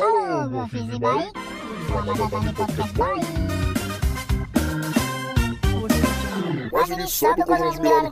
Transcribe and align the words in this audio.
Halo, 0.00 0.48
gue 0.48 0.64
Fizi 0.72 0.96
Baik. 0.96 1.28
Selamat 1.84 2.16
datang 2.16 2.42
di 2.48 2.52
podcast 2.56 2.92
Baik. 2.96 3.28
Masih 6.72 6.96
di 6.96 7.04
109,2 7.04 8.08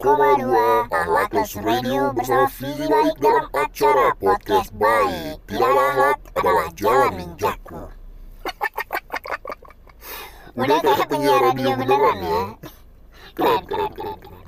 Ahlakless 0.92 1.56
Radio 1.56 2.12
bersama 2.12 2.44
Fizi 2.52 2.84
Baik 2.92 3.16
dalam 3.24 3.48
acara 3.56 4.12
podcast 4.20 4.68
Baik. 4.76 5.40
Tidak 5.48 5.64
ada 5.64 5.84
ahlak 5.96 6.18
adalah 6.36 6.68
jalan 6.76 7.12
ninjaku. 7.24 7.80
Udah 10.60 10.78
kayak 10.84 11.08
penyiar 11.08 11.40
radio 11.40 11.70
beneran 11.72 12.18
ya. 12.20 12.42
Keren, 13.32 13.62
keren, 13.64 13.90
keren, 13.96 14.16
keren. 14.20 14.44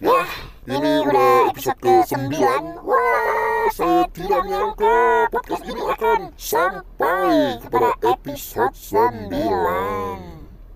Ya, 0.00 0.20
ini 0.68 0.92
udah 1.00 1.48
episode 1.48 1.80
ke-9 1.80 2.36
Wah, 2.84 3.64
saya 3.72 4.04
tidak 4.12 4.40
menyangka 4.44 4.96
podcast 5.32 5.64
ini 5.64 5.82
akan 5.96 6.20
sampai 6.36 7.56
kepada 7.64 7.90
episode 8.04 8.74
9 8.76 9.32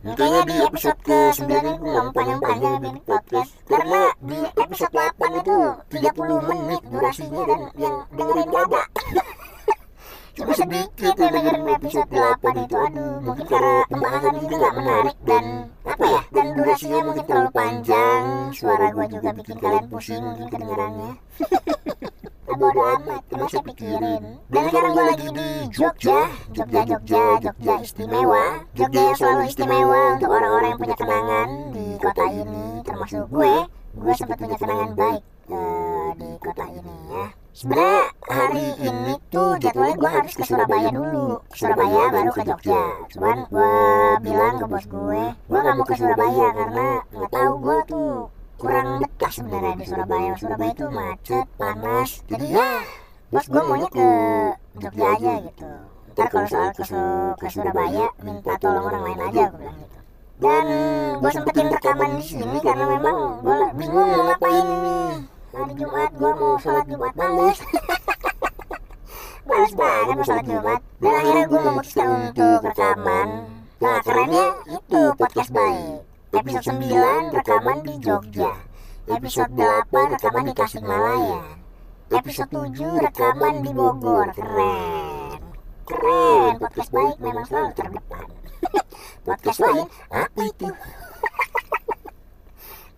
Makanya 0.02 0.41
di 0.49 0.55
episode 0.65 0.99
ke-9 1.05 1.45
ini 1.47 1.73
gue 1.79 1.95
panjang-panjang 2.11 2.75
bikin 2.83 2.99
podcast. 3.07 3.52
Karena 3.71 4.02
di 4.19 4.39
episode 4.59 4.93
8 4.99 5.39
itu 5.39 5.57
30 5.95 6.49
menit 6.51 6.83
durasinya 6.91 7.43
dan 7.47 7.61
yang 7.79 7.97
dengerin 8.11 8.49
gak 8.51 8.65
ada 8.66 8.83
Cuma 10.33 10.53
sedikit 10.57 11.13
yang 11.21 11.33
dengerin 11.37 11.69
episode 11.77 12.09
8 12.09 12.65
itu 12.65 12.77
Aduh, 12.81 13.21
mungkin 13.21 13.45
karena 13.45 13.75
pembahasannya 13.85 14.41
juga 14.41 14.57
gak 14.65 14.75
menarik 14.81 15.17
dan 15.29 15.45
apa 15.85 16.05
ya 16.09 16.23
dan 16.33 16.47
durasinya 16.57 16.99
mungkin 17.05 17.25
terlalu 17.29 17.51
panjang 17.53 18.23
suara 18.57 18.87
gue 18.97 19.07
juga 19.13 19.29
bikin 19.37 19.57
kalian 19.61 19.85
pusing 19.93 20.23
mungkin 20.25 20.47
kedengarannya. 20.49 21.13
Bodo 22.53 22.85
amat 22.85 23.23
emang 23.33 23.49
saya 23.49 23.65
pikirin. 23.65 24.23
dan 24.53 24.63
sekarang 24.69 24.93
gue 24.93 25.05
lagi 25.09 25.29
di 25.33 25.49
Jogja 25.73 26.21
Jogja 26.53 26.80
Jogja 26.85 27.25
Jogja 27.45 27.75
istimewa. 27.85 28.45
Jogja 28.73 29.01
yang 29.13 29.17
selalu 29.17 29.43
istimewa 29.53 30.01
untuk 30.17 30.30
orang-orang 30.33 30.69
yang 30.73 30.80
punya 30.80 30.96
kenangan 30.96 31.49
di 31.77 31.87
kota 32.01 32.24
ini 32.33 32.65
termasuk 32.89 33.24
gue. 33.29 33.55
gue 33.93 34.13
sempat 34.17 34.37
punya 34.41 34.57
kenangan 34.57 34.91
baik 34.96 35.23
uh, 35.52 36.11
di 36.17 36.29
kota 36.41 36.65
ini 36.73 36.96
ya 37.13 37.41
sebenarnya 37.53 38.05
hari 38.33 38.67
ini 38.81 39.15
tuh 39.29 39.61
jadwalnya 39.61 39.97
gue 40.01 40.11
harus 40.11 40.33
ke 40.33 40.45
Surabaya 40.49 40.89
dulu. 40.89 41.45
ke 41.53 41.57
Surabaya 41.61 42.03
baru 42.09 42.31
ke 42.33 42.43
Jogja. 42.49 42.85
Cuman 43.13 43.39
gue 43.53 43.75
bilang 44.25 44.55
ke 44.57 44.65
bos 44.65 44.87
gue 44.89 45.23
gue 45.37 45.59
gak 45.61 45.75
mau 45.77 45.85
ke 45.85 45.95
Surabaya 46.01 46.47
karena 46.57 46.89
nggak 47.13 47.30
tahu 47.30 47.53
gue 47.61 47.79
tuh 47.93 48.13
kurang 48.57 48.89
betah 49.05 49.33
sebenarnya 49.33 49.75
di 49.77 49.85
Surabaya. 49.85 50.30
Surabaya 50.41 50.73
itu 50.73 50.87
macet 50.89 51.47
panas. 51.61 52.11
jadi 52.25 52.47
ya 52.57 52.71
bos 53.29 53.47
gue 53.49 53.63
maunya 53.69 53.89
ke 53.93 54.09
Jogja 54.80 55.07
aja 55.13 55.33
gitu. 55.45 55.69
ntar 56.13 56.29
kalau 56.29 56.49
soal 56.49 56.71
ke, 56.73 56.85
ke 57.37 57.47
Surabaya 57.53 58.07
minta 58.25 58.53
tolong 58.61 58.85
orang 58.89 59.03
lain 59.13 59.21
aja 59.29 59.45
gue 59.53 59.61
bilang 59.61 59.77
gitu. 59.77 59.99
dan 60.41 60.65
gue 61.21 61.30
sempetin 61.37 61.69
rekaman 61.69 62.11
di 62.17 62.25
sini 62.25 62.59
karena 62.65 62.85
memang 62.97 63.17
gue 63.45 63.57
bingung 63.77 64.09
mau 64.09 64.25
ngapain. 64.25 64.65
nih 64.65 65.31
hari 65.53 65.72
Jumat 65.77 66.11
gue 66.17 66.33
mau 66.33 66.56
sholat 66.56 66.84
Jumat 66.89 67.15
males. 67.21 67.59
Males 69.45 69.72
banget 69.77 70.15
mau 70.17 70.25
sholat 70.25 70.45
Jumat. 70.49 70.81
Dan 70.97 71.12
akhirnya 71.12 71.45
gue 71.45 71.61
memutuskan 71.61 72.09
untuk 72.09 72.59
rekaman. 72.65 73.28
Nah 73.83 73.99
kerennya 74.00 74.47
itu 74.73 75.03
podcast 75.19 75.50
baik. 75.53 76.00
episode 76.33 76.81
9 76.81 77.37
rekaman 77.37 77.78
di 77.84 77.95
Jogja. 78.00 78.53
Episode 79.05 79.53
8 79.53 80.15
rekaman 80.17 80.45
di 80.49 80.53
Tasikmalaya. 80.56 81.43
Episode 82.09 82.50
7 82.73 83.05
rekaman 83.05 83.55
di 83.61 83.71
Bogor. 83.77 84.33
Keren. 84.33 85.41
Keren. 85.84 86.53
Podcast 86.56 86.91
baik 86.97 87.17
memang 87.21 87.45
selalu 87.45 87.71
terdepan. 87.77 88.27
podcast 89.28 89.59
lain 89.61 89.87
apa 90.09 90.41
itu 90.49 90.69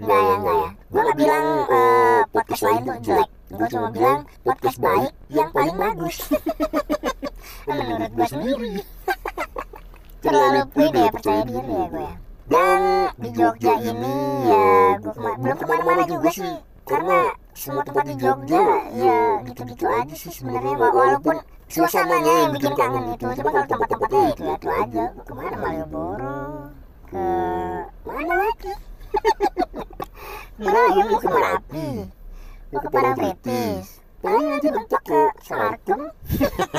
Enggak 0.01 0.21
ya, 0.21 0.35
enggak 0.35 0.57
ya. 0.57 0.69
Gue 0.91 1.01
gak 1.03 1.17
bilang 1.19 1.47
uh, 1.71 2.21
podcast 2.35 2.63
lain 2.67 2.81
tuh 2.83 2.97
jelek. 3.05 3.31
Gue 3.55 3.67
cuma 3.71 3.89
bilang 3.95 4.19
podcast 4.43 4.79
baik 4.83 5.13
yang 5.31 5.49
paling 5.55 5.77
bagus. 5.79 6.17
Menurut 7.69 8.11
gue 8.11 8.27
sendiri. 8.27 8.73
Terlalu 10.25 10.61
pede 10.73 11.01
ya, 11.05 11.11
percaya 11.13 11.43
diri 11.47 11.71
ya 11.71 11.87
gue 11.87 12.03
ya. 12.03 12.13
Dan 12.45 12.81
di 13.17 13.29
Jogja 13.33 13.75
ini 13.81 14.17
ya 14.45 14.65
gue 15.01 15.13
kema 15.15 15.31
belum 15.41 15.57
ke 15.57 15.65
mana-mana 15.65 16.03
juga 16.05 16.31
sih. 16.35 16.55
Karena 16.85 17.19
semua 17.55 17.83
tempat 17.87 18.05
di 18.11 18.15
Jogja 18.19 18.63
ya 18.99 19.19
gitu-gitu 19.47 19.87
aja 19.87 20.15
sih 20.19 20.33
sebenarnya 20.35 20.75
walaupun 20.75 21.39
suasananya 21.71 22.33
yang 22.45 22.51
bikin 22.53 22.75
kangen 22.75 23.15
itu 23.15 23.25
cuma 23.41 23.51
kalau 23.55 23.67
tempat-tempatnya 23.71 24.23
itu 24.35 24.43
ya 24.43 24.55
itu 24.59 24.69
aja 24.69 25.05
gue 25.15 25.25
ke 25.25 25.33
mana 25.33 25.57
Malioboro 25.63 26.39
ke 27.09 27.25
mana 28.05 28.34
yang 30.71 31.07
mau 31.11 31.19
ke 31.21 31.29
Merapi 31.29 31.89
Mau 32.73 32.79
ke 32.81 32.89
Parangtritis 32.89 34.05
Paling 34.25 34.57
nanti 34.57 34.69
mentok 34.73 35.03
ke 35.05 35.21
Sarkem. 35.45 36.01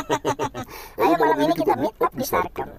Ayo 0.98 1.14
malam 1.14 1.38
ini 1.46 1.54
kita 1.54 1.78
meet 1.78 1.94
up 2.02 2.10
di 2.18 2.26
Sarkem. 2.26 2.74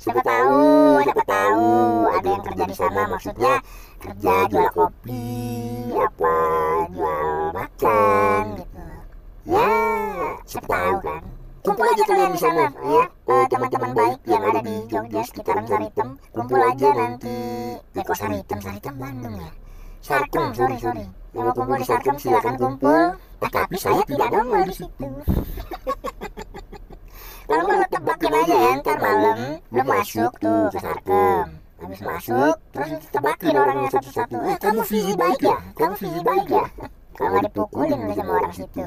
Siapa 0.00 0.24
tahu, 0.24 0.64
siapa 1.04 1.22
tahu 1.28 1.68
ada 2.08 2.24
yang 2.24 2.40
kerja 2.40 2.64
di 2.64 2.72
sana 2.72 3.04
maksudnya 3.04 3.60
Sarkem, 20.48 20.56
sorry 20.56 20.76
sorry. 20.80 21.04
Yang 21.36 21.44
mau 21.44 21.52
kumpul 21.52 21.76
di 21.76 21.84
Sarkem 21.84 22.16
silakan 22.16 22.54
kumpul. 22.56 23.02
Nah, 23.20 23.50
tapi 23.52 23.76
saya 23.76 24.00
tidak 24.08 24.28
nongol 24.32 24.62
di 24.64 24.74
situ. 24.74 25.08
Kalau 27.48 27.64
mau 27.64 27.84
tebakin 27.88 28.32
aja 28.32 28.56
ya 28.56 28.70
ntar 28.80 28.96
malam 29.00 29.38
belum 29.68 29.86
masuk 29.88 30.32
tuh 30.40 30.72
ke 30.72 30.78
Sarkem. 30.80 31.46
Habis 31.78 32.00
masuk 32.00 32.54
terus 32.72 32.90
tebakin 33.12 33.54
orangnya 33.60 33.90
satu-satu. 33.92 34.36
Eh 34.40 34.56
kamu 34.56 34.80
visi 34.88 35.12
baik 35.14 35.40
ya? 35.44 35.58
Kamu 35.76 35.94
visi 36.00 36.20
baik 36.24 36.46
ya? 36.48 36.64
Kalau 37.12 37.28
nggak 37.28 37.44
dipukulin 37.52 37.98
oleh 38.08 38.16
sama 38.16 38.32
orang 38.40 38.54
situ. 38.56 38.82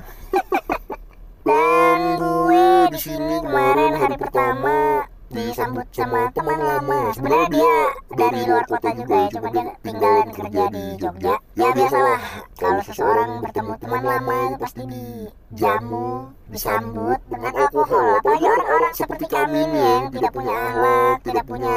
Dan 1.47 1.99
gue 2.21 2.65
di 2.93 2.99
sini 3.01 3.35
kemarin 3.41 3.93
hari 3.97 4.15
pertama 4.17 5.05
disambut 5.31 5.87
sama 5.95 6.27
teman 6.35 6.59
lama. 6.59 6.99
sebenarnya 7.15 7.47
dia 7.47 7.75
dari 8.19 8.41
luar 8.43 8.65
kota 8.67 8.89
juga 8.91 9.15
ya 9.15 9.27
cuma 9.31 9.47
dia 9.49 9.63
tinggal 9.79 10.13
dan 10.19 10.29
kerja 10.35 10.63
di 10.69 10.83
Jogja. 10.99 11.33
Ya 11.55 11.67
biasalah. 11.71 12.19
kalau 12.59 12.81
seseorang 12.83 13.29
bertemu 13.39 13.73
teman 13.79 14.03
lama 14.03 14.35
itu 14.51 14.57
pasti 14.59 14.83
dijamu 14.91 16.07
disambut 16.51 17.19
dengan 17.31 17.53
alkohol. 17.55 18.07
apalagi 18.19 18.47
orang-orang 18.51 18.93
seperti 18.93 19.25
kami 19.31 19.59
ini 19.63 19.79
yang 19.79 20.05
tidak 20.11 20.31
punya 20.35 20.53
alat 20.53 21.17
tidak 21.23 21.45
punya 21.47 21.75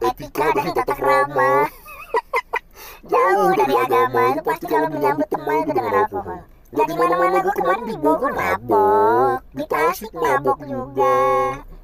etika 0.00 0.46
dan 0.56 0.66
tata 0.72 0.94
krama 0.96 1.52
jauh 3.04 3.50
dari 3.52 3.74
agama 3.76 4.22
itu 4.32 4.40
pasti 4.40 4.64
kalau 4.64 4.88
menyambut 4.88 5.28
teman 5.28 5.56
itu 5.60 5.72
dengan 5.76 5.94
alkohol 6.04 6.40
jadi 6.74 6.92
mana-mana 6.98 7.36
gue 7.38 7.54
kemarin 7.54 7.84
di 7.86 7.96
Bogor 8.02 8.32
mabok. 8.34 9.38
di 9.54 9.64
Tasik 9.70 10.10
mabok 10.10 10.58
juga. 10.66 11.16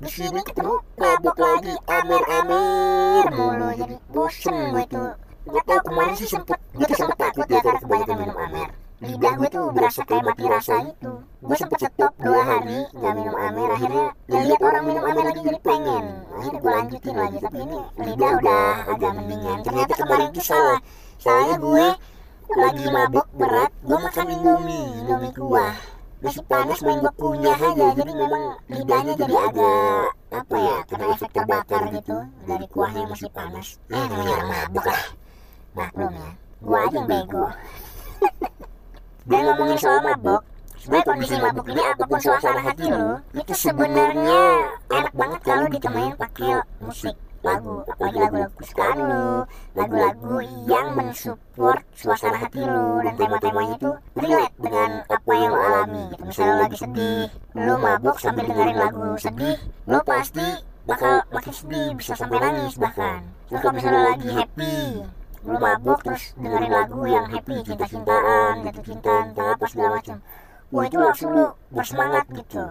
di 0.03 0.09
sini 0.11 0.41
ketemu 0.43 0.75
mabok 0.99 1.37
lagi 1.39 1.75
amer-amer 1.87 3.25
mulu 3.31 3.69
jadi 3.79 3.97
bosen 4.11 4.75
gue 4.75 4.85
tuh. 4.91 5.13
Nggak 5.47 5.65
tahu 5.65 5.81
kemarin 5.89 6.15
sih 6.19 6.29
sempet 6.29 6.59
gue 6.75 6.87
tuh 6.91 6.99
sempet 6.99 7.17
takut 7.17 7.47
ya 7.47 7.61
karena 7.63 7.79
kebanyakan 7.81 8.17
minum 8.19 8.39
amer 8.39 8.71
lidah 9.01 9.33
gue 9.41 9.49
tuh 9.49 9.65
berasa 9.73 10.05
kayak 10.05 10.29
mati 10.29 10.45
rasa 10.45 10.75
itu. 10.85 11.13
gue 11.25 11.57
sempet 11.57 11.89
stop 11.89 12.13
dua 12.21 12.45
hari 12.45 12.85
nggak 12.93 13.13
minum 13.17 13.33
amer 13.33 13.69
akhirnya 13.73 14.07
ya 14.29 14.39
lihat 14.45 14.61
orang 14.61 14.85
minum 14.85 15.03
amer 15.09 15.25
lagi 15.33 15.41
jadi 15.41 15.61
pengen 15.65 16.05
akhirnya 16.37 16.59
gue 16.61 16.73
lanjutin 16.77 17.15
lagi 17.17 17.37
tapi 17.41 17.59
ini 17.65 17.79
lidah 17.97 18.31
udah 18.45 18.69
agak 18.93 19.11
mendingan 19.17 19.59
ternyata 19.65 19.93
kemarin 19.97 20.29
tuh 20.37 20.45
salah 20.45 20.79
salahnya 21.17 21.57
gue 21.57 21.87
lagi 22.59 22.87
mabok 22.91 23.29
berat 23.39 23.71
gue 23.87 23.99
makan 23.99 24.27
indomie 24.31 24.87
indomie 24.99 25.33
kuah. 25.35 25.75
masih 26.21 26.45
panas 26.51 26.79
main 26.85 26.99
gue 27.01 27.13
kunyah 27.17 27.57
aja 27.57 27.87
jadi 27.97 28.13
memang 28.13 28.45
lidahnya 28.69 29.15
jadi 29.17 29.35
agak 29.41 30.07
apa 30.31 30.57
ya 30.59 30.77
kena 30.85 31.05
efek 31.17 31.31
terbakar 31.33 31.83
gitu. 31.95 32.17
dari 32.45 32.67
kuahnya 32.69 33.03
masih 33.09 33.31
panas. 33.33 33.81
ya 33.89 34.03
namanya 34.05 34.33
orang 34.37 34.49
mabok 34.51 34.85
lah. 34.91 35.05
Maklum 35.71 36.13
ya. 36.13 36.31
gue 36.61 36.79
aja 36.79 36.97
yang 36.99 37.07
bego. 37.09 37.47
dan 39.31 39.41
ngomongin 39.47 39.79
soal 39.79 40.01
mabok 40.03 40.43
sebenarnya 40.81 41.07
kondisi 41.07 41.37
mabuk 41.39 41.67
ini 41.69 41.83
apa 41.85 42.05
pun 42.09 42.19
suasana 42.21 42.61
hati 42.65 42.87
lo 42.89 43.21
itu 43.37 43.53
sebenarnya 43.55 44.43
enak 44.89 45.13
banget 45.13 45.41
kalau 45.45 45.67
ditemenin 45.69 46.15
pakai 46.17 46.65
musik 46.81 47.17
lagu 47.41 47.81
apalagi 47.89 48.19
lagu-lagu 48.21 48.55
kesukaan 48.61 48.99
lu 49.01 49.29
lagu-lagu 49.73 50.35
yang 50.69 50.93
mensupport 50.93 51.81
suasana 51.97 52.37
hati 52.37 52.61
lu 52.61 53.01
dan 53.01 53.17
tema-temanya 53.17 53.75
itu 53.81 53.91
relate 54.13 54.57
dengan 54.61 54.91
apa 55.09 55.33
yang 55.33 55.53
lo 55.57 55.61
alami 55.65 56.03
gitu. 56.13 56.23
Misalnya 56.29 56.53
lu 56.53 56.61
lagi 56.69 56.77
sedih 56.77 57.25
lu 57.57 57.75
mabuk 57.81 58.17
sambil 58.21 58.45
dengerin 58.45 58.77
lagu 58.77 59.09
sedih 59.17 59.57
lu 59.89 59.99
pasti 60.05 60.49
bakal 60.85 61.25
makin 61.33 61.55
sedih 61.57 61.89
bisa 61.97 62.13
sampai 62.13 62.39
nangis 62.45 62.77
bahkan. 62.77 63.25
terus 63.49 63.61
kalau 63.65 63.75
misalnya 63.75 64.03
lagi 64.13 64.29
happy 64.37 64.77
lu 65.49 65.57
mabuk 65.57 65.99
terus 66.05 66.37
dengerin 66.37 66.73
lagu 66.77 67.01
yang 67.09 67.25
happy 67.25 67.57
cinta-cintaan 67.65 68.53
jatuh 68.69 68.85
cinta 68.85 69.15
entah 69.25 69.49
apa 69.57 69.65
segala 69.65 69.89
macam. 69.97 70.17
wah 70.69 70.85
itu 70.85 70.99
langsung 71.01 71.31
lu 71.33 71.47
bersemangat 71.73 72.29
gitu. 72.37 72.65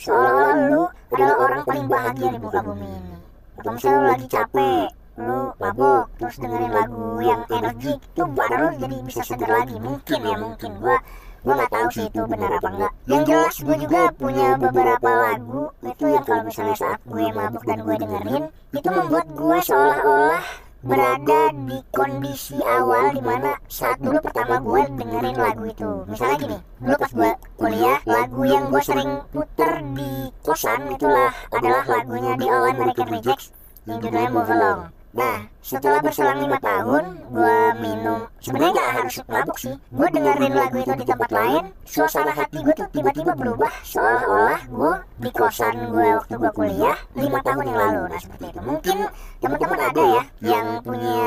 Seolah-olah 0.00 0.56
lu 0.72 0.82
adalah 1.12 1.36
orang 1.44 1.60
paling 1.68 1.86
bahagia 1.92 2.28
di 2.32 2.38
muka 2.40 2.64
bumi 2.64 2.88
ini 2.88 3.27
atau 3.58 3.70
misalnya 3.74 3.98
lu 3.98 4.08
lagi 4.14 4.26
capek. 4.30 4.88
lu 5.18 5.50
mabuk 5.58 6.06
terus 6.14 6.36
dengerin 6.38 6.70
lagu 6.70 7.06
yang 7.18 7.42
energik 7.50 7.98
tuh 8.14 8.28
badan 8.30 8.58
lu 8.62 8.68
jadi 8.78 8.96
bisa 9.02 9.22
segar 9.26 9.50
lagi. 9.50 9.74
mungkin 9.82 10.18
ya 10.22 10.36
mungkin 10.38 10.70
gua 10.78 10.96
gua 11.42 11.52
nggak 11.58 11.70
tahu 11.74 11.88
sih 11.90 12.04
itu 12.06 12.20
benar 12.22 12.50
apa 12.54 12.68
enggak. 12.70 12.92
yang 13.10 13.22
jelas 13.26 13.56
gue 13.58 13.76
juga 13.82 14.00
punya 14.14 14.48
beberapa 14.54 15.10
lagu 15.10 15.62
itu 15.82 16.04
yang 16.06 16.22
kalau 16.22 16.42
misalnya 16.46 16.76
saat 16.78 17.00
gue 17.02 17.24
mabuk 17.34 17.62
dan 17.66 17.78
gue 17.82 17.94
dengerin 17.98 18.44
itu 18.74 18.88
membuat 18.94 19.26
gue 19.34 19.58
seolah-olah 19.66 20.67
berada 20.78 21.50
di 21.66 21.78
kondisi 21.90 22.54
awal 22.62 23.10
di 23.10 23.18
mana 23.18 23.58
saat 23.66 23.98
dulu 23.98 24.22
pertama 24.22 24.62
gue 24.62 24.82
dengerin 24.94 25.34
lagu 25.34 25.64
itu. 25.66 25.90
misalnya 26.06 26.36
gini 26.38 26.58
dulu 26.78 26.94
pas 26.94 27.10
gue 27.10 27.30
kuliah 27.58 27.98
lagu 28.06 28.42
yang 28.46 28.64
gue 28.70 28.82
sering 28.86 29.12
puter 29.34 29.72
di 29.98 30.10
kosan 30.46 30.80
itulah 30.94 31.34
adalah 31.50 31.82
lagunya 31.82 32.32
di 32.38 32.46
All 32.46 32.70
American 32.70 33.08
Rejects 33.10 33.50
yang 33.90 33.98
judulnya 33.98 34.30
Move 34.30 34.52
Along 34.54 34.97
Nah, 35.08 35.48
setelah 35.64 36.04
berselang 36.04 36.44
lima 36.44 36.60
tahun, 36.60 37.04
gue 37.32 37.56
minum. 37.80 38.28
Sebenarnya 38.44 38.72
nggak 38.76 38.90
harus 39.00 39.14
mabuk 39.24 39.56
sih. 39.56 39.72
Gue 39.88 40.04
dengerin 40.12 40.52
lagu 40.52 40.76
itu 40.84 40.92
di 41.00 41.06
tempat 41.08 41.30
lain. 41.32 41.64
Suasana 41.88 42.28
hati 42.28 42.60
gue 42.60 42.74
tuh 42.76 42.88
tiba-tiba 42.92 43.32
berubah, 43.32 43.72
seolah-olah 43.88 44.60
gue 44.68 44.92
di 45.24 45.30
kosan 45.32 45.88
gue 45.88 46.06
waktu 46.12 46.34
gue 46.36 46.52
kuliah 46.52 46.98
lima 47.16 47.40
tahun 47.40 47.64
yang 47.72 47.78
lalu. 47.80 48.00
Nah 48.12 48.20
seperti 48.20 48.44
itu. 48.52 48.60
Mungkin 48.60 48.96
teman-teman 49.40 49.80
ada 49.80 50.02
ya 50.04 50.22
yang 50.44 50.66
punya 50.84 51.20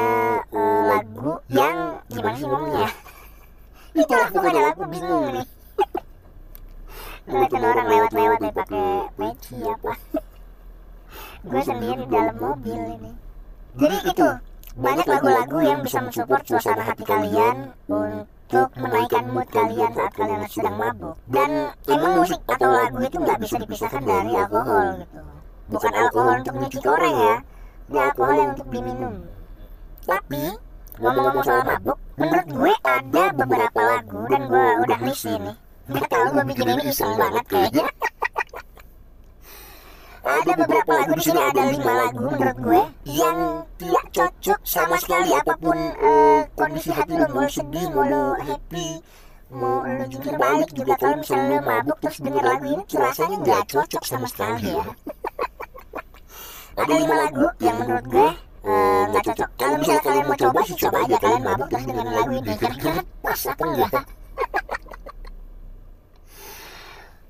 uh, 0.53 0.81
lagu 0.85 1.31
yang 1.49 1.77
gimana 2.05 2.35
sih 2.37 2.45
ngomongnya? 2.45 2.89
Itulah 4.05 4.27
pokoknya 4.29 4.61
lagu 4.61 4.83
bingung 4.85 5.25
nih. 5.41 5.47
Ngeliatin 7.33 7.63
orang 7.65 7.87
lewat-lewat 7.89 8.39
nih 8.45 8.53
pakai 8.53 8.85
peci 9.17 9.57
apa? 9.65 9.93
gue 11.41 11.61
sendiri 11.69 12.05
dalam 12.05 12.37
mobil 12.37 12.77
ini 12.77 13.30
jadi 13.75 13.97
itu 14.03 14.27
banyak 14.75 15.07
lagu-lagu 15.07 15.57
yang 15.63 15.79
bisa 15.83 15.99
mensupport 15.99 16.43
suasana 16.47 16.83
hati 16.83 17.03
kalian 17.03 17.75
untuk 17.87 18.67
menaikkan 18.75 19.27
mood 19.31 19.47
kalian 19.47 19.91
saat 19.95 20.11
kalian 20.15 20.43
sedang 20.47 20.75
mabuk. 20.75 21.15
dan 21.31 21.71
emang 21.87 22.19
musik 22.19 22.39
atau 22.47 22.67
lagu 22.67 22.99
itu 22.99 23.17
nggak 23.19 23.39
bisa 23.39 23.55
dipisahkan 23.59 24.03
dari 24.03 24.31
alkohol 24.35 24.99
gitu. 24.99 25.19
Bukan 25.71 25.93
alkohol 25.95 26.33
untuk 26.43 26.55
nyuci 26.59 26.79
koreng 26.83 27.15
ya. 27.15 27.35
ini 27.91 27.99
alkohol 27.99 28.35
yang 28.35 28.49
untuk 28.55 28.67
diminum. 28.71 29.15
tapi 30.03 30.43
ngomong-ngomong 30.99 31.43
soal 31.47 31.63
mabuk 31.63 31.97
menurut 32.19 32.47
gue 32.51 32.73
ada 32.83 33.23
beberapa 33.31 33.79
lagu 33.79 34.19
dan 34.27 34.41
gue 34.51 34.65
udah 34.83 34.99
list 35.03 35.25
ini. 35.31 35.53
nggak 35.87 36.07
tahu 36.11 36.25
gue 36.35 36.43
bikin 36.51 36.67
ini 36.75 36.83
iseng 36.91 37.11
banget 37.15 37.45
kayaknya 37.47 37.87
ada 40.21 40.51
beberapa 40.53 40.91
lagu 40.93 41.13
di 41.17 41.23
sini 41.25 41.41
ada 41.41 41.61
lima 41.65 41.93
lagu 42.05 42.23
menurut 42.29 42.57
gue 42.61 42.81
yang 43.09 43.37
tidak 43.81 44.05
cocok 44.13 44.59
sama 44.61 44.95
sekali 45.01 45.33
apa 45.33 45.53
pun 45.57 45.77
uh, 45.97 46.45
kondisi 46.53 46.93
hati 46.93 47.17
lo 47.17 47.25
mau 47.33 47.49
sedih 47.49 47.85
mau 47.89 48.05
lo 48.05 48.37
happy 48.37 49.01
mau 49.49 49.81
lo 49.81 50.03
jungkir 50.05 50.37
balik 50.37 50.69
juga 50.77 50.93
kalau 51.01 51.17
misalnya 51.17 51.57
lo 51.57 51.57
mabuk 51.65 51.97
terus 52.05 52.17
denger 52.21 52.43
lagu 52.45 52.65
ini 52.69 52.83
rasanya 52.93 53.35
nggak 53.41 53.61
cocok 53.65 54.03
sama 54.05 54.27
sekali 54.29 54.69
ya. 54.69 54.85
ada 56.85 56.93
lima 56.93 57.15
lagu 57.17 57.45
yang 57.57 57.75
menurut 57.81 58.05
gue 58.05 58.29
nggak 59.09 59.23
uh, 59.25 59.25
cocok. 59.25 59.49
kalau 59.57 59.75
misalnya 59.81 60.01
kalian 60.05 60.25
mau 60.29 60.37
coba 60.37 60.59
sih 60.69 60.77
coba 60.77 60.97
aja 61.01 61.17
kalian 61.17 61.41
mabuk 61.41 61.67
terus 61.73 61.85
dengerin 61.89 62.13
lagu 62.13 62.33
ini. 62.37 62.51
Kira-kira 62.61 63.01
pas 63.25 63.41
apa 63.49 63.63
enggak 63.65 64.05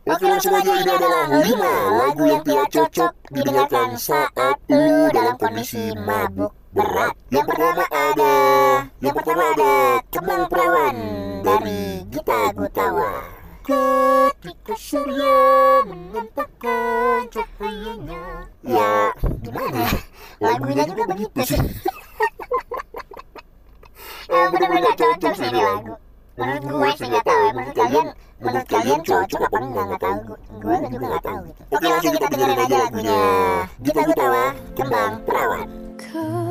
Oke 0.01 0.25
langsung 0.25 0.57
aja 0.57 0.73
ini 0.81 0.89
adalah 0.97 1.29
5 1.29 1.45
lagu 2.01 2.23
yang 2.25 2.41
tidak 2.41 2.67
cocok 2.73 3.13
didengarkan 3.37 3.93
saat 4.01 4.57
lu 4.65 5.05
dalam 5.13 5.37
kondisi 5.37 5.93
mabuk 5.93 6.49
berat. 6.73 7.13
Yang 7.29 7.45
pertama 7.53 7.85
ada, 7.85 8.33
yang 8.97 9.13
pertama 9.13 9.43
ada 9.53 9.73
Kembang 10.09 10.43
Perawan 10.49 10.97
dari 11.45 12.01
Gita 12.09 12.49
Gutawa. 12.49 13.29
Ketika 13.61 14.73
surya 14.73 15.37
menampakkan 15.85 17.29
cahayanya. 17.29 18.49
Ya, 18.65 19.13
gimana? 19.21 19.85
Lagunya 20.41 20.83
juga 20.89 21.03
begitu 21.13 21.39
sih. 21.45 21.61
ya, 24.33 24.49
benar-benar 24.49 24.81
gak 24.81 24.97
cocok 24.97 25.33
sih 25.37 25.45
ini 25.45 25.61
lagu 25.61 25.93
menurut 26.41 26.63
gue 26.65 26.89
sih 26.97 27.07
nggak 27.07 27.25
tahu 27.25 27.39
ya 27.45 27.51
menurut 27.53 27.75
kalian 27.77 28.07
menurut 28.41 28.67
kalian 28.67 28.99
cocok 29.05 29.41
apa 29.45 29.57
enggak 29.61 29.85
nggak 29.85 30.01
tahu 30.01 30.19
gue 30.57 30.75
juga 30.89 31.05
nggak 31.05 31.23
tahu 31.23 31.39
gitu 31.45 31.61
oke 31.69 31.85
langsung 31.85 32.13
kita 32.17 32.27
dengerin 32.33 32.59
aja 32.65 32.77
lagunya 32.81 33.21
kita 33.85 33.99
gue 34.01 34.15
tawa 34.17 34.45
kembang 34.73 35.13
perawan 35.21 35.69
ketika 36.01 36.50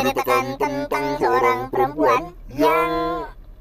menceritakan 0.00 0.56
tentang 0.56 1.04
seorang 1.20 1.58
perempuan 1.68 2.32
yang 2.56 2.90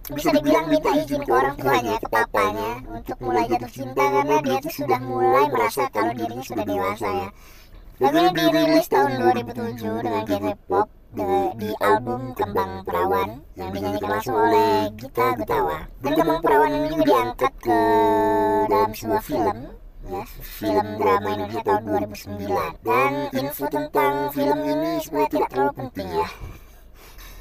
bisa 0.08 0.32
dibilang 0.32 0.72
minta 0.72 0.96
izin 0.96 1.20
ke 1.28 1.32
orang 1.36 1.56
tuanya, 1.60 2.00
ke 2.00 2.08
papanya 2.08 2.72
untuk 2.88 3.18
mulai 3.20 3.44
jatuh 3.44 3.68
cinta 3.68 4.00
karena 4.08 4.40
dia 4.40 4.58
tuh 4.64 4.72
sudah 4.72 5.00
mulai 5.04 5.46
merasa 5.52 5.84
kalau 5.92 6.16
dirinya 6.16 6.46
sudah 6.48 6.64
dewasa 6.64 7.08
ya. 7.12 7.30
Lagu 8.00 8.32
dirilis 8.32 8.88
tahun 8.88 9.12
2007 9.20 9.84
dengan 10.00 10.24
genre 10.24 10.54
pop 10.64 10.88
di 11.60 11.70
album 11.84 12.22
Kembang 12.40 12.88
Perawan 12.88 13.44
yang 13.60 13.70
dinyanyikan 13.76 14.10
langsung 14.16 14.40
oleh 14.40 14.88
Gita 14.96 15.36
Gutawa. 15.36 15.92
Dan 16.00 16.12
Kembang 16.16 16.40
Perawan 16.40 16.72
ini 16.72 16.88
juga 16.88 17.04
diangkat 17.04 17.54
ke 17.60 17.80
dalam 18.72 18.92
sebuah 18.96 19.24
film 19.28 19.58
ya 20.08 20.24
film 20.42 20.88
drama 20.96 21.28
Indonesia 21.36 21.62
tahun 21.68 21.84
2009 21.84 22.88
dan 22.88 23.12
info 23.36 23.66
tentang 23.68 24.14
film 24.32 24.60
ini 24.64 24.92
sebenarnya 25.04 25.30
tidak 25.36 25.48
terlalu 25.52 25.72
penting 25.76 26.10
ya. 26.16 26.30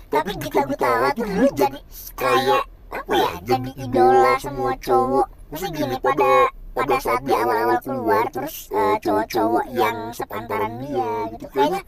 tapi 0.08 0.30
Gita 0.40 0.62
Gutawa 0.66 1.08
tuh 1.14 1.24
dulu 1.28 1.46
jadi 1.54 1.80
kayak 2.18 2.64
apa 2.88 3.12
ya 3.14 3.30
jadi 3.44 3.70
idola 3.78 4.32
semua 4.40 4.72
cowok. 4.80 5.26
mesti 5.52 5.68
gini 5.72 5.96
pada 6.00 6.32
pada 6.72 6.96
saat 7.02 7.22
di 7.26 7.32
awal-awal 7.34 7.78
keluar 7.82 8.24
terus 8.30 8.70
eh, 8.70 8.96
cowok-cowok 9.02 9.64
yang 9.74 10.14
sepantaran 10.14 10.78
dia 10.78 11.10
gitu 11.34 11.46
kayaknya 11.50 11.82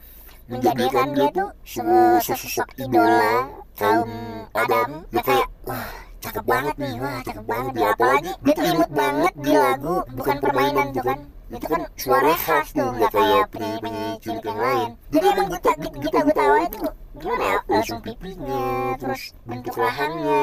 menjadikan 0.51 1.07
dia 1.15 1.29
tuh 1.31 1.49
se- 1.63 2.21
sesosok 2.27 2.69
idola 2.75 3.47
kaum 3.79 4.11
Adam 4.51 5.07
ya 5.15 5.21
kayak 5.23 5.47
wah 5.63 6.10
cakep 6.21 6.45
banget 6.45 6.75
nih 6.77 6.93
wah 7.01 7.19
cakep 7.25 7.45
banget 7.49 7.73
ya 7.81 7.87
apalagi 7.97 8.31
dia 8.45 8.53
tuh 8.53 8.65
imut 8.69 8.89
banget 8.93 9.33
di 9.41 9.53
lagu 9.57 9.95
bukan 10.13 10.37
permainan 10.37 10.87
tuh 10.93 11.03
kan. 11.03 11.19
itu 11.51 11.67
kan 11.67 11.83
suaranya 11.99 12.39
khas 12.39 12.67
tuh 12.71 12.95
nggak 12.95 13.11
kayak 13.11 13.43
penyanyi-penyanyi 13.51 14.15
cilik 14.23 14.45
yang 14.47 14.61
lain. 14.63 14.89
Jadi 15.11 15.25
emang 15.35 15.47
kita 15.51 15.71
kita 15.99 16.19
Gutawa 16.23 16.57
itu 16.63 16.79
gimana 17.21 17.45
ya 17.45 17.57
langsung 17.69 17.99
pipinya 18.01 18.97
terus 18.97 19.21
bentuk 19.45 19.75
rahangnya 19.77 20.41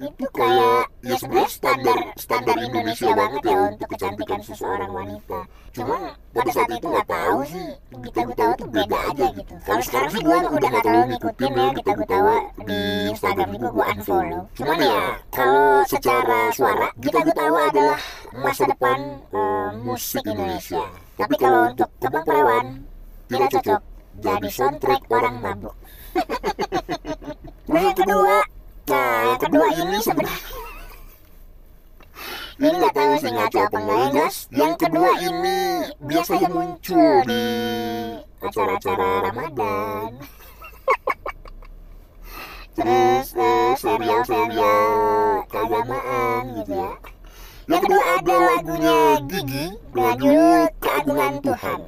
itu 0.00 0.24
kayak 0.32 0.84
ya 1.04 1.14
sebenarnya 1.20 1.50
standar 1.52 1.98
standar 2.16 2.56
Indonesia 2.56 3.10
banget 3.12 3.42
ya 3.44 3.56
untuk 3.68 3.88
kecantikan 3.92 4.40
seseorang 4.40 4.90
wanita. 4.90 5.38
Cuman 5.74 6.00
pada 6.32 6.50
saat 6.54 6.70
itu 6.72 6.86
nggak 6.88 7.08
tahu 7.12 7.38
sih 7.44 7.68
kita 8.08 8.18
gue 8.24 8.36
tahu 8.40 8.52
tuh 8.56 8.68
beda 8.72 8.98
aja 9.12 9.26
gitu. 9.36 9.54
Kalau 9.68 9.82
sekarang 9.84 10.10
sih 10.16 10.22
gue 10.24 10.36
udah 10.48 10.68
nggak 10.72 10.84
terlalu 10.88 11.04
ngikutin 11.12 11.52
ya 11.52 11.66
kita 11.76 11.90
gue 11.92 12.08
tahu 12.08 12.26
di 12.64 12.80
Instagram 13.12 13.48
juga 13.52 13.68
gue 13.68 13.84
unfollow. 13.92 14.42
Cuman 14.56 14.78
ya 14.80 15.02
kalau 15.28 15.68
secara 15.84 16.40
suara 16.56 16.88
kita 17.04 17.18
gue 17.20 17.34
tahu 17.36 17.54
adalah 17.60 18.00
masa 18.40 18.62
depan 18.64 18.98
eh, 19.28 19.68
musik 19.84 20.24
Indonesia. 20.24 20.84
Tapi 21.20 21.34
kalau 21.36 21.60
untuk 21.68 21.88
Kebang 22.00 22.24
Perawan 22.24 22.66
tidak 23.28 23.48
cocok 23.60 23.82
jadi 24.14 24.48
soundtrack 24.50 25.02
orang 25.10 25.36
mabuk. 25.42 25.74
Nah 27.64 27.80
yang 27.80 27.96
kedua, 27.96 28.36
nah 28.86 29.14
yang 29.26 29.40
kedua 29.40 29.66
ini 29.74 29.98
sebenarnya 29.98 30.38
ini 32.62 32.74
nggak 32.78 32.94
tahu 32.94 33.12
sih 33.18 33.30
ngaco 33.34 33.58
apa 33.66 33.78
yang 33.82 34.14
jelas 34.14 34.36
yang 34.54 34.74
kedua 34.78 35.10
ini 35.18 35.58
biasanya 35.98 36.48
muncul 36.54 37.10
di 37.26 37.42
acara-acara 38.44 39.08
Ramadan. 39.26 40.10
Terus 42.74 43.26
eh, 43.38 43.72
serial-serial 43.78 45.46
keagamaan 45.46 46.42
gitu 46.58 46.74
ya. 46.74 46.90
yang 47.64 47.80
kedua 47.80 48.02
ada 48.18 48.34
lagunya 48.34 48.98
Gigi 49.24 49.66
dengan 49.94 50.14
judul 50.20 50.68
Keagungan 50.82 51.34
Tuhan 51.40 51.80